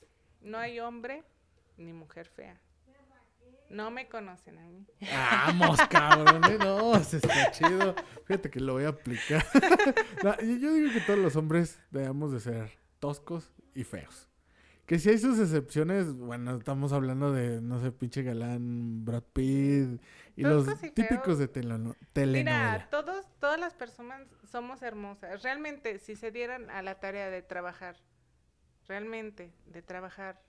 [0.42, 1.22] No hay hombre
[1.78, 2.60] ni mujer fea.
[3.70, 4.86] No me conocen a mí.
[5.10, 6.42] Vamos, cabrón.
[6.44, 7.94] eh, No, se está chido.
[8.26, 9.42] Fíjate que lo voy a aplicar.
[10.22, 12.70] No, yo digo que todos los hombres debemos de ser
[13.06, 14.28] toscos y feos.
[14.86, 20.00] Que si hay sus excepciones, bueno, estamos hablando de, no sé, pinche galán, Brad Pitt
[20.36, 21.38] y los y típicos feos.
[21.38, 22.88] de teleno- Mira, telenovela.
[22.90, 25.42] todos, todas las personas somos hermosas.
[25.42, 27.96] Realmente, si se dieran a la tarea de trabajar,
[28.86, 30.40] realmente, de trabajar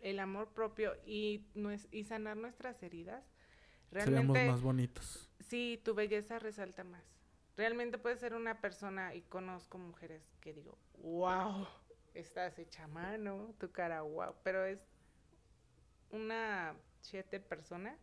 [0.00, 1.46] el amor propio y,
[1.92, 3.22] y sanar nuestras heridas,
[3.90, 5.30] Seríamos realmente más bonitos.
[5.40, 7.04] sí, tu belleza resalta más.
[7.56, 11.66] Realmente puedes ser una persona y conozco mujeres que digo, wow,
[12.14, 14.80] estás hecha mano, tu cara wow, pero es
[16.10, 17.96] una siete persona,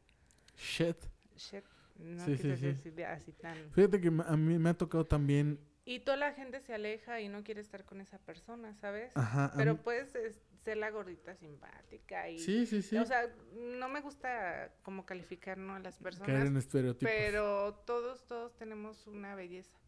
[0.58, 0.98] Shit.
[1.36, 1.64] shit,
[1.98, 3.04] no Sí, sí, sí.
[3.04, 3.72] así tan...
[3.72, 5.60] Fíjate que a mí me ha tocado también...
[5.86, 9.12] Y toda la gente se aleja y no quiere estar con esa persona, ¿sabes?
[9.16, 9.52] Ajá.
[9.56, 12.40] Pero mí- puedes es, ser la gordita simpática y...
[12.40, 12.98] sí, sí, sí.
[12.98, 15.76] O sea, no me gusta como calificar ¿no?
[15.76, 17.12] a las personas, caer en estereotipos.
[17.12, 19.80] pero todos, todos tenemos una belleza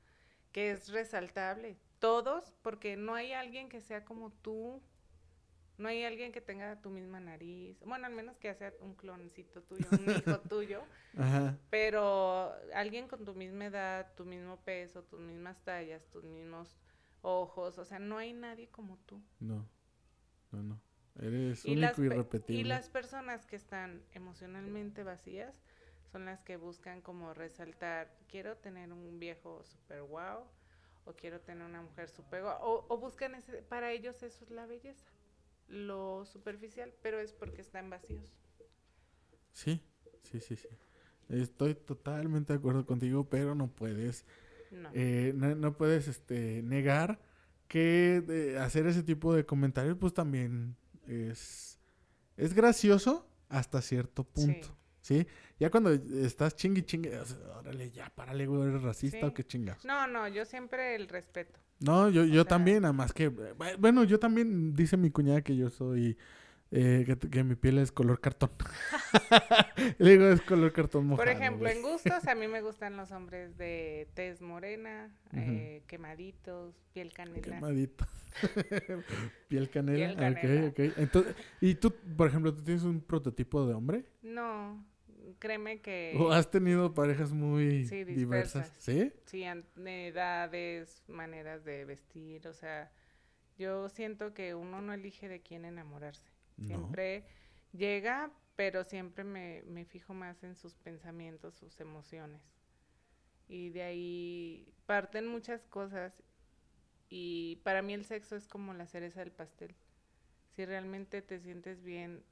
[0.51, 1.77] que es resaltable.
[1.99, 4.81] Todos, porque no hay alguien que sea como tú.
[5.77, 7.79] No hay alguien que tenga tu misma nariz.
[7.85, 10.05] Bueno, al menos que sea un cloncito tuyo, un
[10.35, 10.83] hijo tuyo.
[11.17, 11.57] Ajá.
[11.69, 16.77] Pero alguien con tu misma edad, tu mismo peso, tus mismas tallas, tus mismos
[17.21, 17.77] ojos.
[17.77, 19.21] O sea, no hay nadie como tú.
[19.39, 19.67] No.
[20.51, 20.81] No, no.
[21.19, 22.47] Eres Y único y pe- irrepetible.
[22.49, 25.55] y las personas que están emocionalmente vacías
[26.11, 30.45] son las que buscan como resaltar, quiero tener un viejo super wow
[31.05, 34.51] o quiero tener una mujer super guau o, o buscan ese, para ellos eso es
[34.51, 35.05] la belleza,
[35.67, 38.29] lo superficial, pero es porque están vacíos.
[39.53, 39.81] Sí,
[40.23, 40.67] sí, sí, sí.
[41.29, 44.25] Estoy totalmente de acuerdo contigo, pero no puedes,
[44.71, 44.91] No.
[44.93, 47.21] eh, no, no puedes este, negar
[47.71, 50.75] que eh, hacer ese tipo de comentarios, pues también
[51.07, 51.79] es,
[52.35, 54.67] es gracioso hasta cierto punto.
[54.99, 55.19] Sí.
[55.23, 55.27] ¿Sí?
[55.57, 59.25] Ya cuando estás chingui chingue, o sea, órale, ya, párale, güey, ¿eres racista Sí.
[59.25, 59.85] o qué chingas?
[59.85, 61.59] No, no, yo siempre el respeto.
[61.79, 65.41] No, yo, yo sea- también, nada más que, eh, bueno, yo también, dice mi cuñada
[65.41, 66.17] que yo soy,
[66.71, 68.51] eh, que, que mi piel es color cartón.
[69.97, 71.25] Le digo, es color cartón mojado.
[71.25, 76.73] Por ejemplo, en gustos a mí me gustan los hombres de tez morena, eh, quemaditos,
[76.93, 77.41] piel canela.
[77.41, 78.07] Quemadito.
[79.49, 80.15] piel canela.
[80.15, 80.67] Piel canela.
[80.67, 80.97] Ok, ok.
[80.97, 84.05] Entonces, ¿y tú, por ejemplo, tú tienes un prototipo de hombre?
[84.21, 84.85] No,
[85.39, 86.15] créeme que...
[86.17, 88.71] ¿O has tenido parejas muy Sí, diversas?
[88.77, 89.11] ¿Sí?
[89.25, 92.91] Sí, edades, maneras de vestir, o sea,
[93.57, 96.30] yo siento que uno no elige de quién enamorarse.
[96.57, 96.67] No.
[96.67, 97.25] Siempre
[97.73, 102.41] llega, pero siempre me, me fijo más en sus pensamientos, sus emociones.
[103.47, 106.13] Y de ahí parten muchas cosas.
[107.09, 109.75] Y para mí el sexo es como la cereza del pastel.
[110.55, 112.23] Si realmente te sientes bien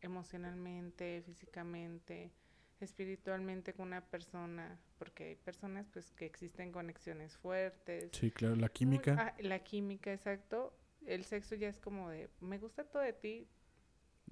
[0.00, 2.32] emocionalmente, físicamente,
[2.80, 8.10] espiritualmente con una persona, porque hay personas pues que existen conexiones fuertes.
[8.12, 9.16] Sí, claro, la muy- química.
[9.18, 10.76] ah, la química, exacto.
[11.06, 13.48] El sexo ya es como de, me gusta todo de ti.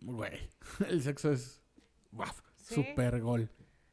[0.02, 0.50] Güey,
[0.88, 1.62] el sexo es
[2.56, 2.74] Sí.
[2.76, 3.50] super gol.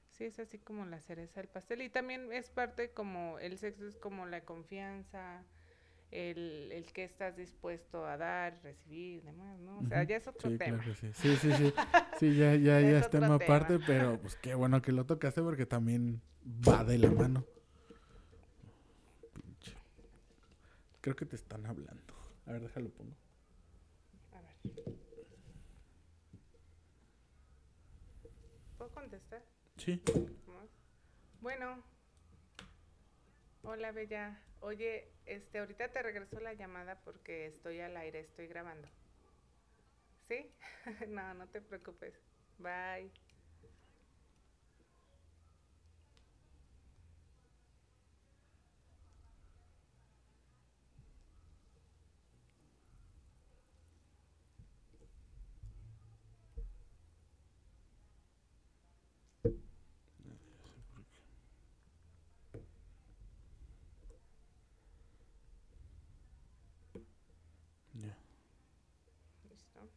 [0.10, 1.82] Sí, es así como la cereza del pastel.
[1.82, 5.44] Y también es parte como, el sexo es como la confianza,
[6.12, 9.80] el, el que estás dispuesto a dar, recibir, demás, ¿no?
[9.80, 10.78] O sea, ya es otro Sí, tema.
[10.78, 11.12] claro sí.
[11.14, 11.74] Sí, sí, sí.
[12.20, 13.56] Sí, ya, ya, Es ya es tema tema.
[13.58, 17.44] aparte, pero pues qué bueno que lo tocaste porque también va de la mano.
[19.34, 19.76] Pinche.
[21.02, 22.14] Creo que te están hablando.
[22.46, 23.16] A ver, déjalo pongo.
[24.34, 24.86] A ver.
[28.78, 29.44] ¿Puedo contestar?
[29.78, 30.02] Sí.
[30.48, 30.70] ¿No?
[31.42, 31.84] Bueno.
[33.64, 34.42] Hola, Bella.
[34.62, 38.88] Oye, este, ahorita te regreso la llamada porque estoy al aire, estoy grabando.
[40.30, 40.50] ¿Sí?
[41.10, 42.14] no, no te preocupes.
[42.58, 43.12] Bye.
[67.94, 68.18] Ya.
[69.74, 69.90] ¿Listo?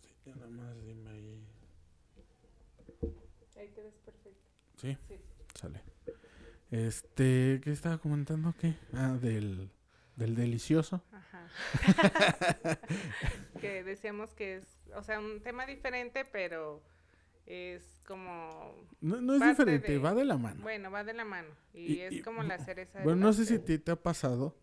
[0.00, 1.46] Sí, ya nada más dime ahí.
[3.56, 4.40] Ahí te ves perfecto.
[4.76, 5.14] Sí, Sí.
[5.54, 5.80] sale.
[6.70, 8.54] Este, ¿qué estaba comentando?
[8.58, 8.74] ¿Qué?
[8.94, 9.70] Ah, del,
[10.16, 11.02] del delicioso.
[11.12, 11.48] Ajá.
[13.60, 14.64] que decíamos que es,
[14.96, 16.82] o sea, un tema diferente, pero
[17.46, 20.62] es como, No, no es diferente, de- va de la mano.
[20.62, 21.48] bueno, va de la mano.
[21.72, 24.56] Y, Y- es y- como la cereza Bueno, no sé si ti te ha pasado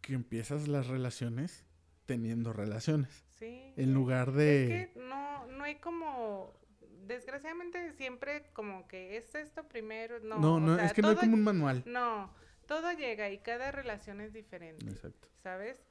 [0.00, 1.64] que empiezas las relaciones
[2.06, 3.24] teniendo relaciones.
[3.38, 3.72] Sí.
[3.76, 4.82] En lugar de...
[4.82, 6.58] Es que no, no hay como,
[7.06, 10.38] desgraciadamente siempre como que es esto primero, no.
[10.38, 11.82] no, o no, sea, es que no hay como un manual.
[11.86, 12.32] No,
[12.66, 14.86] todo llega y cada relación es diferente.
[14.86, 15.28] Exacto.
[15.42, 15.84] ¿sabes?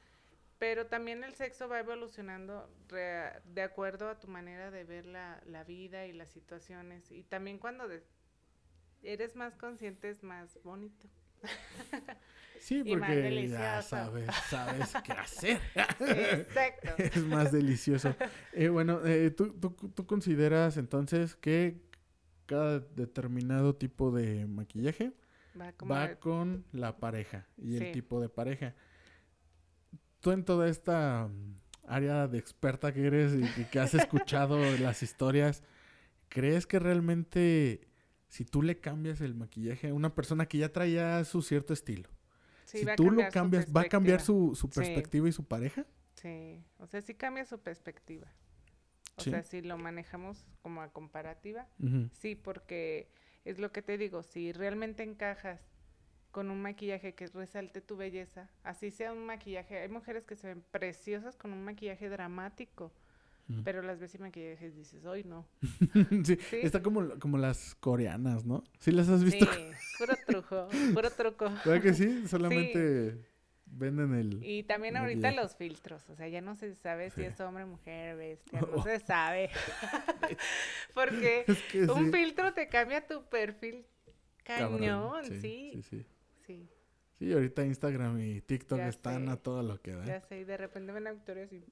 [0.57, 5.63] Pero también el sexo va evolucionando de acuerdo a tu manera de ver la, la
[5.63, 7.11] vida y las situaciones.
[7.11, 8.03] Y también cuando de-
[9.03, 11.07] eres más consciente es más bonito.
[12.59, 15.61] Sí, porque ya sabes, sabes qué hacer.
[15.99, 16.93] Exacto.
[16.97, 18.15] es más delicioso.
[18.53, 21.79] Eh, bueno, eh, ¿tú, tú, tú consideras entonces que
[22.47, 25.13] cada determinado tipo de maquillaje
[25.89, 28.75] Va con la pareja y el tipo de pareja.
[30.19, 31.55] Tú en toda esta mm,
[31.87, 35.63] área de experta que eres y, y que has escuchado las historias,
[36.27, 37.87] ¿crees que realmente
[38.35, 42.09] si tú le cambias el maquillaje a una persona que ya traía su cierto estilo,
[42.65, 44.75] sí, si tú lo cambias, va a cambiar su, su Sí.
[44.75, 45.85] perspectiva y su pareja?
[46.15, 48.27] Sí, o sea, sí cambia su perspectiva.
[49.17, 49.29] O Sí.
[49.29, 51.65] sea, si lo manejamos como a comparativa.
[52.11, 53.09] Sí, porque
[53.45, 55.61] es lo que te digo, si realmente encajas
[56.31, 60.47] con un maquillaje que resalte tu belleza, así sea un maquillaje, hay mujeres que se
[60.47, 62.91] ven preciosas con un maquillaje dramático,
[63.47, 63.61] Mm.
[63.63, 64.17] pero las ves y
[64.75, 65.47] dices, hoy no.
[66.25, 66.57] sí, Sí.
[66.63, 68.63] está como, como las coreanas, ¿no?
[68.79, 69.45] ¿Sí las has visto?
[69.45, 69.61] Sí,
[69.99, 71.45] puro truco, puro truco.
[71.65, 72.27] ¿Verdad que sí?
[72.27, 73.23] Solamente
[73.67, 74.43] venden el...
[74.43, 75.35] Y también ahorita Maquillaje.
[75.43, 78.99] los filtros, o sea, ya no se sabe si es hombre, mujer, bestia, no se
[79.01, 79.49] sabe.
[80.93, 83.85] Porque Es que un filtro te cambia tu perfil
[84.43, 85.71] cañón, Sí, sí.
[85.73, 86.05] sí, sí.
[86.47, 86.69] Sí,
[87.17, 89.31] Sí, ahorita Instagram y TikTok Ya están sé.
[89.31, 90.03] a todo lo que da.
[90.05, 91.63] ya sé, y de repente ven a Victoria así,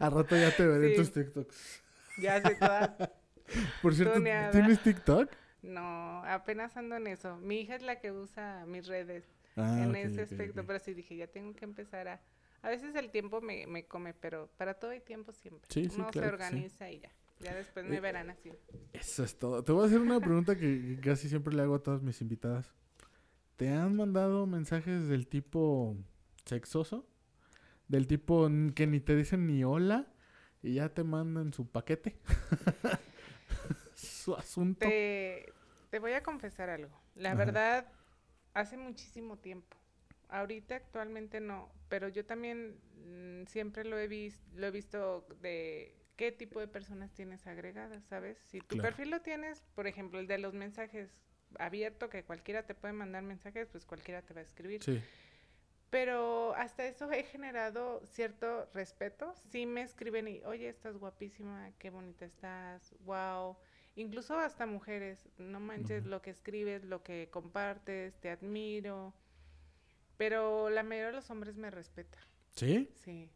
[0.00, 0.96] A rato ya te veré en Sí.
[0.96, 1.82] tus TikToks.
[2.20, 2.96] ya sé toda.
[3.82, 4.50] Por cierto, Tuneada.
[4.50, 5.30] ¿tienes TikTok?
[5.62, 7.36] No, apenas ando en eso.
[7.36, 9.24] Mi hija es la que usa mis redes
[9.56, 12.20] Ah, en ese aspecto, pero sí dije, ya tengo que empezar a...
[12.62, 15.66] A veces el tiempo me, me come, pero para todo hay tiempo siempre.
[15.68, 16.42] Sí, sí, Uno claro se sí.
[16.42, 17.10] organiza y ya.
[17.40, 18.50] Ya después me Eh, verán así.
[18.92, 19.62] Eso es todo.
[19.64, 22.72] Te voy a hacer una pregunta que casi siempre le hago a todas mis invitadas.
[23.56, 25.96] ¿Te han mandado mensajes del tipo
[26.46, 27.04] sexoso?
[27.88, 30.06] Del tipo que ni te dicen ni hola
[30.62, 32.18] y ya te mandan su paquete.
[33.94, 34.84] su asunto.
[34.86, 35.52] Te,
[35.90, 37.00] te voy a confesar algo.
[37.14, 37.38] La Ajá.
[37.38, 37.86] verdad,
[38.54, 39.76] hace muchísimo tiempo.
[40.28, 45.94] Ahorita actualmente no, pero yo también mm, siempre lo he, vis- lo he visto de
[46.16, 48.38] qué tipo de personas tienes agregadas, ¿sabes?
[48.48, 48.88] Si tu Claro.
[48.88, 51.10] perfil lo tienes, por ejemplo, el de los mensajes
[51.58, 54.82] abierto, que cualquiera te puede mandar mensajes, pues cualquiera te va a escribir.
[54.84, 55.02] Sí.
[55.92, 59.34] Pero hasta eso he generado cierto respeto.
[59.50, 63.58] Sí me escriben y, oye, estás guapísima, qué bonita estás, wow.
[63.94, 69.12] Incluso hasta mujeres, no manches lo que escribes, lo que compartes, te admiro.
[70.16, 72.16] Pero la mayoría de los hombres me respeta,
[72.56, 72.90] ¿Sí?
[72.94, 73.28] sí.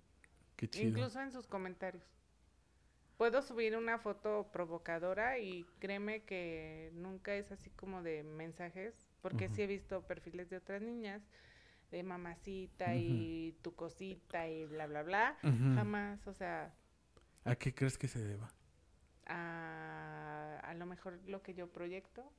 [0.57, 0.88] Qué chido.
[0.88, 2.04] Incluso en sus comentarios.
[3.18, 9.50] Puedo subir una foto provocadora y créeme que nunca es así como de mensajes, porque
[9.50, 11.22] sí he visto perfiles de otras niñas,
[11.91, 15.37] de mamacita y tu cosita y bla, bla, bla.
[15.43, 16.74] Jamás, o sea,
[17.45, 18.51] ¿A qué crees que se deba?
[19.26, 22.30] a, a lo mejor lo que yo proyecto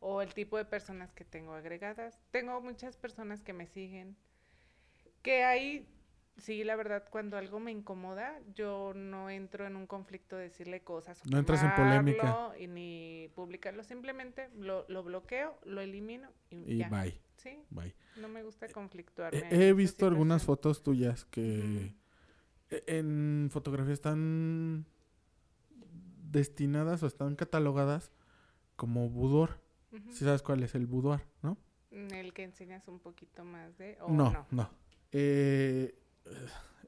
[0.00, 2.20] o el tipo de personas que tengo agregadas.
[2.30, 4.16] Tengo muchas personas que me siguen,
[5.22, 5.86] que ahí,
[6.36, 10.82] sí, la verdad, cuando algo me incomoda, yo no entro en un conflicto de decirle
[10.82, 11.24] cosas.
[11.26, 12.52] No entras en polémica.
[12.58, 16.88] Y ni publicarlo, simplemente lo, lo bloqueo, lo elimino y, Y ya.
[16.90, 17.94] bye, Sí, bye.
[18.16, 19.48] no me gusta conflictuarme.
[19.50, 21.94] He, visto algunas fotos tuyas que
[22.70, 24.86] e- en fotografía están
[26.30, 28.10] destinadas o están catalogadas
[28.76, 29.50] como boudoir.
[30.10, 31.56] Si sabes cuál es el boudoir, ¿no?
[31.92, 33.96] El que enseñas un poquito más de...
[34.08, 34.46] no, no.
[34.50, 34.70] no.
[35.12, 35.94] Eh,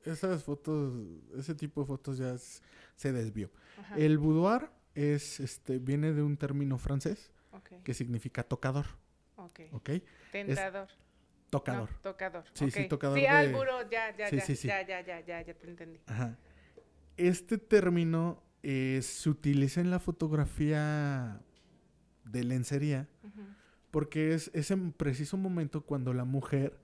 [0.05, 0.93] esas fotos,
[1.37, 3.51] ese tipo de fotos ya se desvió.
[3.79, 7.31] Ajá, El boudoir es, este, viene de un término francés
[7.85, 8.87] que significa tocador,
[9.47, 9.61] ok.
[9.73, 9.91] ¿ok?
[10.33, 10.89] Tentador.
[11.51, 11.91] Tocador.
[11.91, 12.45] No, tocador.
[12.55, 12.89] Sí, sí, ok.
[12.89, 14.69] tocador Sí, de- al buró, ya, ya, Sí, ya, sí, sí.
[14.69, 16.01] ya, ya, ya, ya, ya te entendí.
[16.07, 16.37] Ajá.
[17.17, 21.41] Este término eh, se utiliza en la fotografía
[22.25, 23.43] de lencería Ujú,
[23.93, 26.77] porque es ese preciso momento cuando la mujer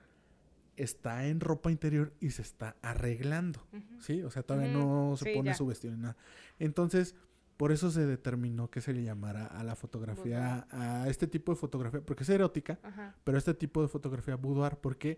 [0.77, 3.67] está en ropa interior y se está arreglando,
[4.01, 4.23] ¿sí?
[4.23, 6.17] O sea, todavía no se pone su vestido ni nada.
[6.59, 7.15] Entonces,
[7.63, 11.57] por eso se determinó que se le llamara a la fotografía, a este tipo de
[11.57, 12.81] fotografía, porque es erótica,
[13.23, 15.17] pero este tipo de fotografía boudoir, ¿por qué?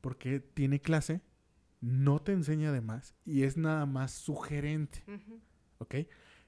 [0.00, 1.20] Porque tiene clase,
[1.80, 5.04] no te enseña de más y es nada más sugerente,
[5.78, 5.94] ¿ok?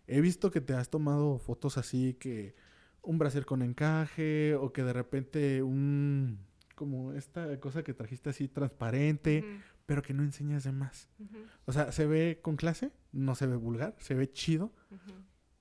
[0.09, 2.57] He visto que te has tomado fotos así que
[3.01, 6.41] un brasier con encaje o que de repente un
[6.75, 9.45] como esta cosa que trajiste así transparente,
[9.87, 11.09] pero que no enseñas de más.
[11.67, 14.73] O sea, se ve con clase, no se ve vulgar, se ve chido,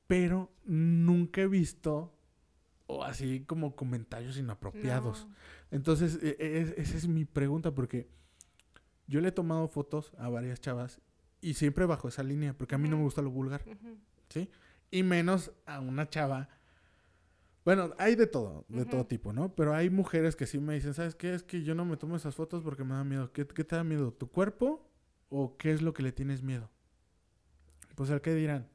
[0.08, 2.14] pero nunca he visto
[2.88, 5.28] o así como comentarios inapropiados.
[5.72, 8.08] Entonces, e, e, esa es mi pregunta porque
[9.08, 11.02] yo le he tomado fotos a varias chavas
[11.42, 13.64] y siempre bajo esa línea, porque a mí no me gusta lo vulgar,
[14.30, 14.50] ¿sí?
[14.92, 16.50] Y menos a una chava
[17.66, 19.56] bueno, hay de todo, de todo tipo, ¿no?
[19.56, 21.34] Pero hay mujeres que sí me dicen, ¿sabes qué?
[21.34, 23.34] Es que yo no me tomo esas fotos porque me da miedo.
[23.34, 24.14] ¿Qué, te da miedo?
[24.14, 24.88] ¿Tu cuerpo
[25.30, 26.70] o qué es lo que le tienes miedo?
[27.96, 28.70] Pues al qué dirán.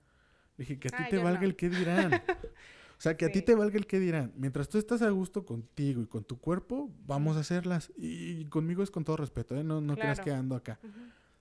[0.60, 2.12] Dije, que a ti te valga el qué dirán.
[2.22, 4.30] o sea, que a ti te valga el qué dirán.
[4.36, 7.90] Mientras tú estás a gusto contigo y con tu cuerpo, vamos a hacerlas.
[7.96, 9.64] Y, conmigo es con todo respeto, ¿eh?
[9.64, 10.78] No, no creas que ando acá.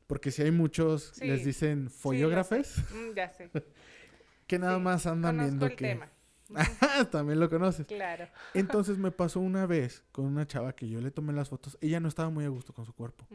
[0.07, 2.78] Porque si hay muchos, les dicen follógrafes.
[2.93, 3.51] Mm, ya sé.
[4.47, 5.99] que nada más andan viendo que...
[7.11, 7.88] También lo conoces.
[7.88, 8.26] Claro.
[8.53, 11.78] Entonces me pasó una vez con una chava que yo le tomé las fotos.
[11.82, 13.28] Ella no estaba muy a gusto con su cuerpo.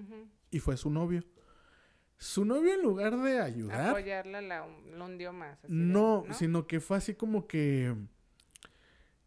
[0.51, 1.23] Y fue su novio.
[2.19, 3.91] Su novio en lugar de ayudar...
[3.91, 4.67] Apoyarla la,
[5.05, 5.59] hundió más.
[5.69, 7.95] no, sino que fue así como que...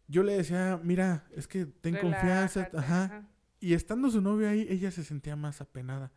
[0.08, 2.70] Yo le decía, mira, es que ten confianza.
[2.74, 3.28] Ajá.
[3.60, 6.12] Y estando su novio ahí, ella se sentía más apenada.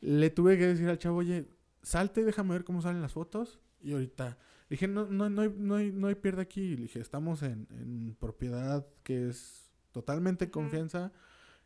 [0.00, 1.48] Le tuve que decir al chavo, oye,
[1.82, 3.60] salte y déjame ver cómo salen las fotos.
[3.82, 4.38] Y ahorita
[4.70, 6.76] dije, no, no, no, hay, no, hay, no hay pierde aquí.
[6.76, 11.12] Le dije, estamos en, en propiedad que es totalmente confianza.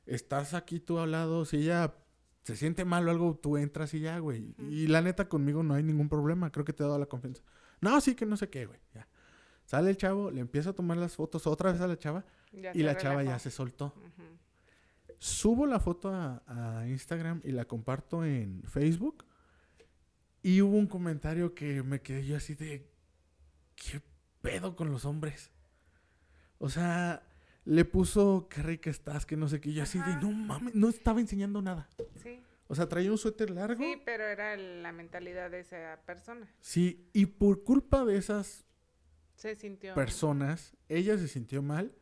[0.04, 1.44] Estás aquí tú al lado.
[1.44, 1.94] Si ella
[2.48, 4.54] se siente mal o algo, tú entras y ya, güey.
[4.70, 6.50] Y la neta, conmigo no hay ningún problema.
[6.50, 7.42] Creo que te he dado la confianza.
[7.82, 8.80] No, sí que no sé qué, güey.
[8.94, 9.06] Ya.
[9.66, 12.24] Sale el chavo, le empieza a tomar las fotos otra vez a la chava.
[12.72, 13.92] y la chava ya se soltó.
[15.18, 19.26] Subo la foto a, a Instagram y la comparto en Facebook.
[20.42, 22.90] Y hubo un comentario que me quedé yo así de,
[23.74, 24.00] ¿qué
[24.40, 25.50] pedo con los hombres?
[26.56, 27.27] O sea,
[27.68, 29.74] le puso, qué rica estás, que no sé qué.
[29.74, 31.86] Yo así de, no mames, no estaba enseñando nada.
[32.22, 32.42] Sí.
[32.66, 33.82] O sea, traía un suéter largo.
[33.82, 36.48] Sí, pero era la mentalidad de esa persona.
[36.60, 38.64] Sí, y por culpa de esas
[39.34, 41.94] se sintió personas, ella se sintió mal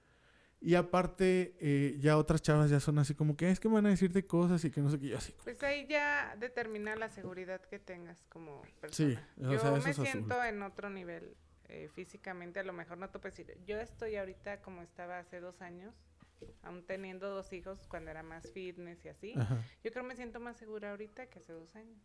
[0.60, 3.90] y aparte, eh, ya otras chavas ya son así como que es que van a
[3.90, 5.08] decirte cosas y que no sé qué.
[5.08, 5.34] Yo así.
[5.42, 9.10] Pues ahí ya determina la seguridad que tengas como persona.
[9.10, 11.36] Sí, yo me siento en otro nivel
[11.68, 12.60] eh, físicamente.
[12.60, 13.56] A lo mejor no te puedo decir.
[13.66, 15.94] Yo estoy ahorita como estaba hace dos años,
[16.62, 19.34] aún teniendo dos hijos cuando era más fitness y así.
[19.82, 21.98] Yo creo que me siento más segura ahorita que hace dos años.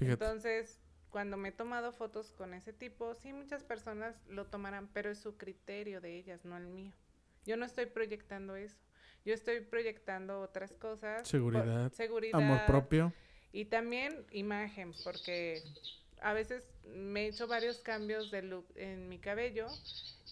[0.00, 0.80] Entonces,
[1.10, 5.18] cuando me he tomado fotos con ese tipo, sí, muchas personas lo tomarán, pero es
[5.18, 6.92] su criterio de ellas, no el mío.
[7.46, 8.78] Yo no estoy proyectando eso.
[9.24, 11.26] Yo estoy proyectando otras cosas.
[11.26, 11.92] Seguridad.
[11.92, 12.40] seguridad.
[12.40, 13.12] Amor propio.
[13.52, 15.62] Y también imagen, porque
[16.22, 19.66] a veces me he hecho varios cambios de look en mi cabello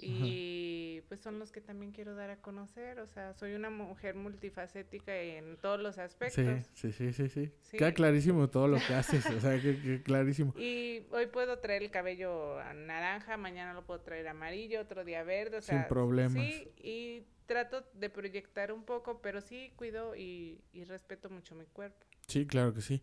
[0.00, 2.98] y pues son los que también quiero dar a conocer.
[3.00, 6.66] O sea, soy una mujer multifacética en todos los aspectos.
[6.74, 7.76] Sí, sí, sí, sí, sí.
[7.78, 10.54] Queda clarísimo todo lo que haces, o sea, que, clarísimo.
[10.56, 15.58] Y hoy puedo traer el cabello naranja, mañana lo puedo traer amarillo, otro día verde,
[15.58, 15.78] o sea.
[15.78, 16.32] Sin problemas.
[16.32, 21.64] Sí, y trato de proyectar un poco, pero sí cuido y, y respeto mucho mi
[21.66, 22.04] cuerpo.
[22.26, 23.02] Sí, claro que sí.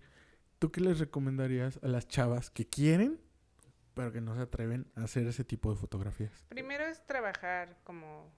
[0.63, 3.19] ¿Tú qué les recomendarías a las chavas que quieren
[3.95, 6.31] pero que no se atreven a hacer ese tipo de fotografías?
[6.47, 8.33] Primero es trabajar, como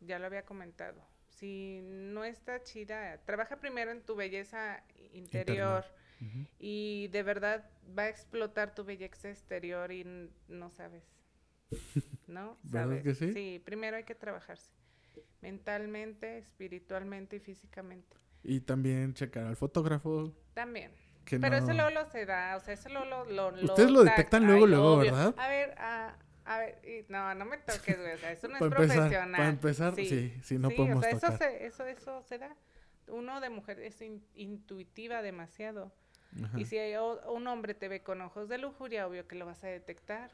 [0.00, 1.02] ya lo había comentado.
[1.30, 4.84] Si no está chida, trabaja primero en tu belleza
[5.14, 5.86] interior.
[6.58, 10.04] Y de verdad va a explotar tu belleza exterior y
[10.48, 11.04] no sabes.
[12.26, 12.58] ¿No?
[12.62, 13.32] ¿Verdad que sí?
[13.32, 14.70] Sí, primero hay que trabajarse.
[15.40, 18.18] Mentalmente, espiritualmente y físicamente.
[18.42, 20.34] Y también checar al fotógrafo.
[20.52, 20.92] También.
[21.38, 23.50] Pero ese luego lo se da, o sea, ese luego lo...
[23.50, 25.34] lo Ustedes lo detectan luego, luego, ¿verdad?
[25.36, 28.60] A ver, a, a ver, no, no me toques, güey, o sea, eso no es
[28.74, 29.32] profesional.
[29.32, 32.56] Para empezar, sí, sí, no podemos o sea, Eso se, eso, eso se da.
[33.08, 34.02] Uno de mujer es
[34.34, 35.92] intuitiva demasiado.
[36.56, 36.78] Y si
[37.28, 40.30] un hombre te ve con ojos de lujuria, obvio que lo vas a detectar.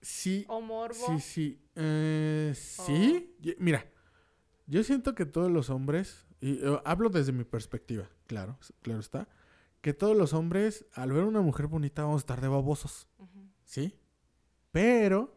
[0.00, 0.44] Sí.
[0.48, 0.94] O morbo.
[0.94, 1.62] Sí, sí.
[1.74, 3.36] Eh, sí.
[3.58, 3.84] Mira,
[4.66, 9.28] yo siento que todos los hombres y eh, hablo desde mi perspectiva, claro, claro está,
[9.80, 13.08] que todos los hombres al ver una mujer bonita vamos a estar de babosos,
[13.64, 13.98] ¿sí?
[14.70, 15.34] Pero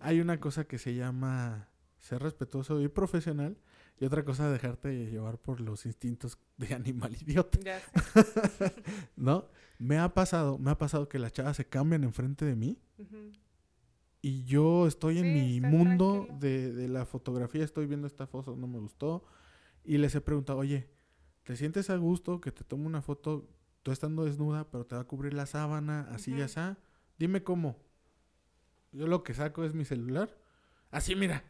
[0.00, 1.68] hay una cosa que se llama
[1.98, 3.56] ser respetuoso y profesional
[4.00, 7.58] Y otra cosa, dejarte llevar por los instintos de animal idiota.
[9.16, 9.48] ¿No?
[9.78, 12.78] Me ha pasado, me ha pasado que las chavas se cambian enfrente de mí
[14.20, 18.56] y yo estoy en Sí, mi mundo de, de la fotografía, estoy viendo esta foto,
[18.56, 19.24] no me gustó.
[19.84, 20.88] Y les he preguntado, oye,
[21.44, 23.48] ¿te sientes a gusto que te tome una foto
[23.82, 26.44] tú estando desnuda, pero te va a cubrir la sábana, así y Ujú.
[26.44, 26.60] así?
[27.18, 27.76] Dime cómo.
[28.92, 30.36] Yo lo que saco es mi celular.
[30.90, 31.42] Así, mira.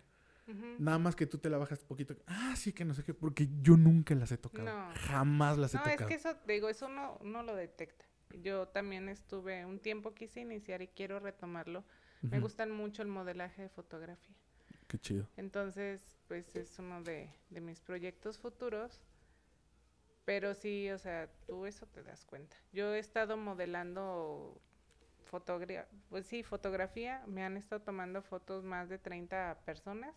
[0.47, 0.77] Ujú.
[0.79, 2.17] Nada más que tú te la bajas poquito.
[2.27, 3.15] Ah, sí, que no sé qué.
[3.15, 4.65] Porque yo nunca las he tocado.
[4.65, 4.95] No.
[4.95, 6.09] Jamás las he No, es tocado.
[6.09, 8.05] que eso, digo, eso no, no lo detecta.
[8.43, 11.85] Yo también estuve, un tiempo quise iniciar y quiero retomarlo.
[12.23, 12.43] Me Ujú.
[12.43, 14.35] gustan mucho el modelaje de fotografía.
[14.87, 15.29] Qué chido.
[15.37, 19.01] Entonces, pues es uno de, de mis proyectos futuros.
[20.25, 22.57] Pero sí, o sea, tú eso te das cuenta.
[22.73, 24.61] Yo he estado modelando
[25.25, 27.25] fotografía, pues sí, fotografía.
[27.27, 30.15] Me han estado tomando fotos más de 30 personas,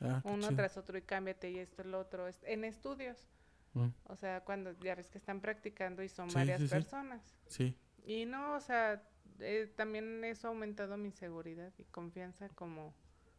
[0.00, 0.56] Ah, uno chido.
[0.56, 3.28] tras otro y cámbiate y esto, el otro, en estudios.
[3.74, 7.22] Mm, O sea, cuando ya ves que están practicando y son Sí, varias sí, personas.
[7.46, 7.76] Sí.
[8.04, 9.02] Y no, o sea,
[9.40, 12.94] eh, también eso ha aumentado mi seguridad y confianza como,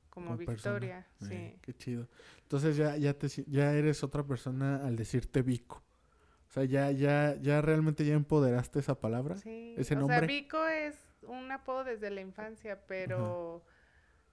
[0.10, 0.80] como, como persona.
[0.80, 1.07] Victoria.
[1.30, 1.60] Eh, Sí.
[1.61, 2.07] qué chido.
[2.44, 5.84] Entonces ya, ya, te, ya eres otra persona al decirte Vico.
[6.52, 9.38] O sea, ya, ya, ya realmente ya empoderaste esa palabra.
[9.38, 10.18] Sí, ese o nombre.
[10.19, 13.64] sea, Vico es un apodo desde la infancia, pero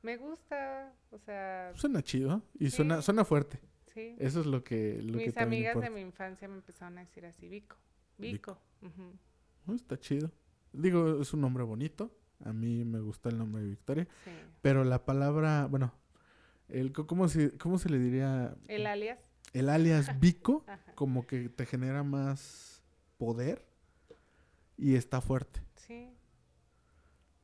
[0.02, 3.02] me gusta, o sea, Suena chido y suena, Sí.
[3.04, 3.60] suena fuerte.
[3.94, 4.16] sí.
[4.18, 7.48] Eso es lo que, lo Mis amigas de mi infancia me empezaron a decir así,
[7.48, 7.76] Vico,
[8.16, 8.58] Vico.
[8.82, 8.98] Vico.
[9.68, 10.32] Oh, está chido.
[10.72, 12.10] Digo, es un nombre bonito.
[12.44, 14.08] A mí me gusta el nombre de Victoria.
[14.24, 14.30] sí.
[14.60, 15.94] Pero la palabra, bueno,
[16.68, 18.56] el, ¿cómo, se, ¿cómo se le diría?
[18.66, 19.27] El alias,
[19.58, 20.64] El alias Vico,
[20.94, 22.82] como que te genera más
[23.16, 23.64] poder
[24.76, 25.60] y está fuerte.
[25.74, 26.14] sí,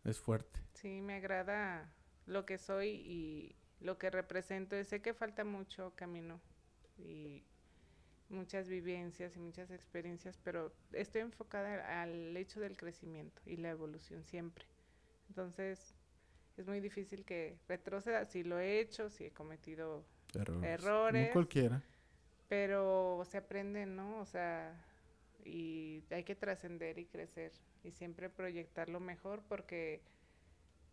[0.05, 0.61] Es fuerte.
[0.74, 1.91] sí, me agrada
[2.27, 4.82] lo que soy y lo que represento.
[4.85, 6.41] Sé que falta mucho camino
[6.99, 7.43] y
[8.28, 14.24] muchas vivencias y muchas experiencias, pero estoy enfocada al hecho del crecimiento y la evolución
[14.24, 14.66] siempre.
[15.28, 15.95] Entonces,
[16.57, 18.24] es muy difícil que retroceda.
[18.24, 20.05] Si lo he hecho, si he cometido,
[20.35, 21.32] Errores.
[21.32, 21.82] Cualquiera.
[22.48, 24.20] Pero se aprende, ¿no?
[24.20, 24.74] O sea,
[25.44, 27.52] y hay que trascender y crecer
[27.82, 30.00] y siempre proyectar lo mejor porque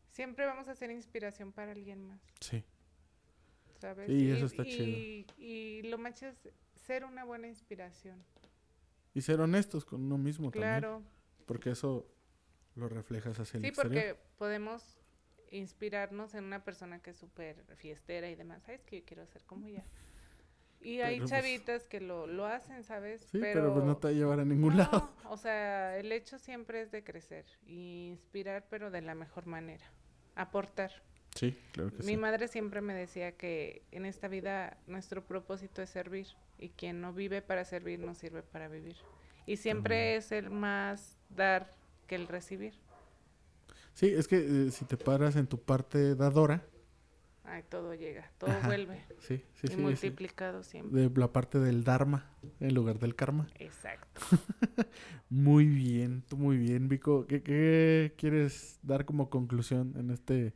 [0.09, 2.63] siempre vamos a ser inspiración para alguien más, Sí.
[3.79, 4.07] ¿sabes?
[4.07, 6.35] Sí, eso está y, y lo más es
[6.75, 8.21] ser una buena inspiración.
[9.13, 10.69] Y ser honestos con uno mismo también.
[10.79, 11.03] Claro.
[11.45, 12.07] Porque eso
[12.75, 14.15] lo reflejas hacia el Sí, exterior.
[14.15, 14.97] porque podemos
[15.49, 18.63] inspirarnos en una persona que es súper fiestera y demás.
[18.63, 19.83] ¿Sabes que yo quiero ser como ella?
[20.81, 23.21] Y hay Pero, pues, chavitas que lo, lo hacen, ¿sabes?
[23.31, 25.09] Sí, pero, pues no te va a llevar a ningún No, lado.
[25.23, 29.85] O sea, el hecho siempre es de crecer y inspirar, pero de la mejor manera.
[30.35, 30.91] Aportar.
[31.35, 32.17] Sí, claro que Mi sí.
[32.17, 36.27] madre siempre me decía que en esta vida nuestro propósito es servir
[36.57, 38.97] y quien no vive para servir no sirve para vivir.
[39.45, 41.77] Y siempre es el más dar
[42.07, 42.73] que el recibir.
[43.93, 46.63] Sí, es que eh, si te paras en tu parte dadora,
[47.43, 48.68] Ay, todo llega, todo Ajá.
[48.68, 49.03] vuelve.
[49.19, 49.81] sí, sí, y sí, sí.
[49.81, 51.01] multiplicado siempre.
[51.09, 53.47] De la parte del dharma en lugar del karma.
[53.59, 54.22] Exacto.
[55.30, 57.26] Muy bien, tú muy bien, Vico.
[57.26, 60.53] ¿Qué, qué quieres dar como conclusión en este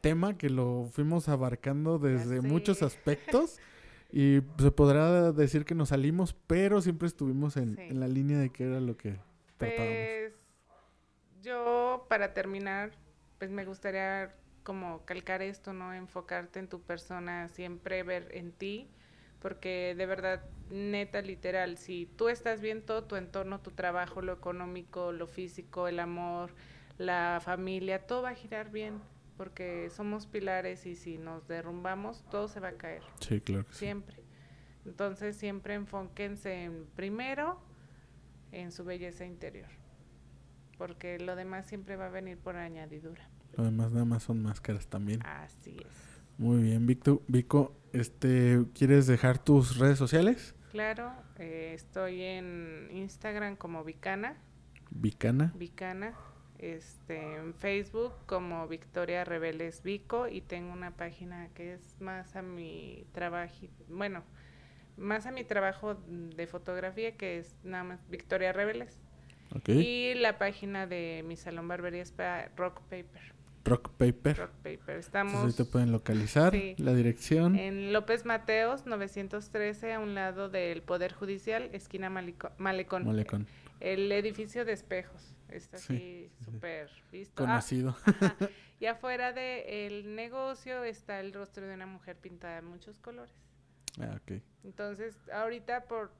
[0.00, 3.58] tema que lo fuimos abarcando desde muchos aspectos?
[4.12, 7.82] Y se podrá decir que nos salimos, pero siempre estuvimos en, Sí.
[7.82, 9.18] en la línea de qué era lo que
[9.56, 9.88] tratábamos.
[9.96, 10.32] Pues
[11.42, 12.92] yo para terminar,
[13.38, 14.32] pues me gustaría
[14.66, 15.94] como calcar esto, ¿no?
[15.94, 18.90] Enfocarte en tu persona, siempre ver en ti,
[19.38, 24.32] porque de verdad, neta, literal, si tú estás bien, todo tu entorno, tu trabajo, lo
[24.32, 26.50] económico, lo físico, el amor,
[26.98, 29.00] la familia, todo va a girar bien,
[29.36, 33.72] porque somos pilares y si nos derrumbamos, todo se va a caer Sí, claro que
[33.72, 33.78] sí.
[33.78, 34.16] siempre.
[34.84, 37.60] Entonces siempre enfóquense en primero
[38.50, 39.68] en su belleza interior,
[40.76, 43.28] porque lo demás siempre va a venir por añadidura.
[43.56, 45.24] Lo demás nada más son máscaras también.
[45.24, 46.06] Así es.
[46.38, 50.54] Muy bien, Victo, Vico, este, ¿quieres dejar tus redes sociales?
[50.70, 54.36] Claro, eh, estoy en Instagram como Vicana,
[54.90, 55.52] Vicana.
[55.56, 56.14] Vicana,
[56.58, 62.42] este, en Facebook como Victoria Rebeles Vico y tengo una página que es más a
[62.42, 63.54] mi trabajo,
[63.88, 64.22] bueno,
[64.96, 68.98] más a mi trabajo de fotografía que es nada más Victoria Rebeles.
[69.54, 69.68] Ok.
[69.68, 73.35] Y la página de mi salón barbería es para Rock Paper.
[73.66, 74.36] Rock Paper.
[74.38, 74.72] Rock Paper.
[74.78, 76.52] Entonces Estamos ahí te pueden localizar.
[76.52, 76.74] sí.
[76.78, 77.56] La dirección.
[77.56, 83.06] en López Mateos 913 a un lado del Poder Judicial, esquina Malico- Malecón.
[83.06, 83.46] Malecón.
[83.80, 85.34] El edificio de espejos.
[85.48, 86.44] Está Sí, así sí, sí.
[86.44, 87.42] súper visto.
[87.44, 87.96] Ah, Conocido.
[88.04, 88.36] ajá.
[88.78, 93.32] Y afuera del negocio está el rostro de una mujer pintada de muchos colores.
[94.00, 94.42] Ah, ok.
[94.64, 96.12] Entonces, ahorita por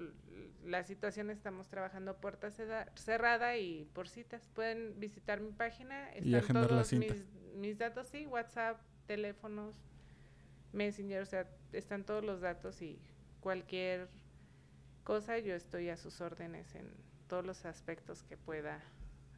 [0.64, 4.48] la situación estamos trabajando puerta cerrada y por citas.
[4.54, 6.10] Pueden visitar mi página.
[6.12, 7.24] Están todos mis,
[7.54, 9.74] mis datos, sí, WhatsApp, teléfonos,
[10.72, 13.00] Messenger, o sea, están todos los datos y
[13.40, 14.08] cualquier
[15.04, 16.90] cosa yo estoy a sus órdenes en
[17.28, 18.82] todos los aspectos que pueda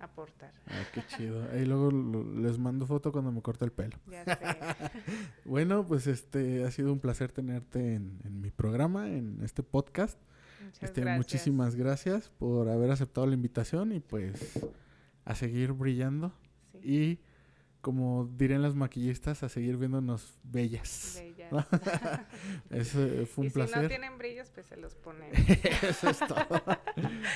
[0.00, 0.52] aportar.
[0.66, 1.48] Ay, qué chido.
[1.52, 3.96] Ahí luego les mando foto cuando me corte el pelo.
[4.10, 4.36] Ya sé.
[5.44, 10.18] bueno, pues este ha sido un placer tenerte en, mi programa, en este podcast.
[10.64, 14.58] Muchas este, Muchísimas gracias por haber aceptado la invitación y pues
[15.24, 16.32] a seguir brillando.
[16.82, 17.20] Y
[17.80, 21.22] como dirían las maquillistas, a seguir viéndonos bellas.
[21.22, 21.38] Bellas.
[22.70, 23.76] Eso fue un y placer.
[23.76, 25.30] Si no tienen brillos, pues se los ponen.
[25.82, 26.62] eso es todo.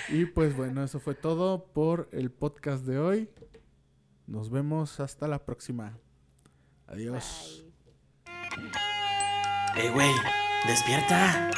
[0.08, 3.30] y pues bueno, eso fue todo por el podcast de hoy.
[4.26, 5.98] Nos vemos hasta la próxima.
[6.86, 7.64] Adiós.
[9.76, 10.12] ¡Ey, güey!
[10.66, 11.50] ¡Despierta!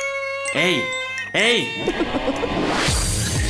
[0.55, 0.81] ¡Ey!
[1.33, 1.67] ¡Ey!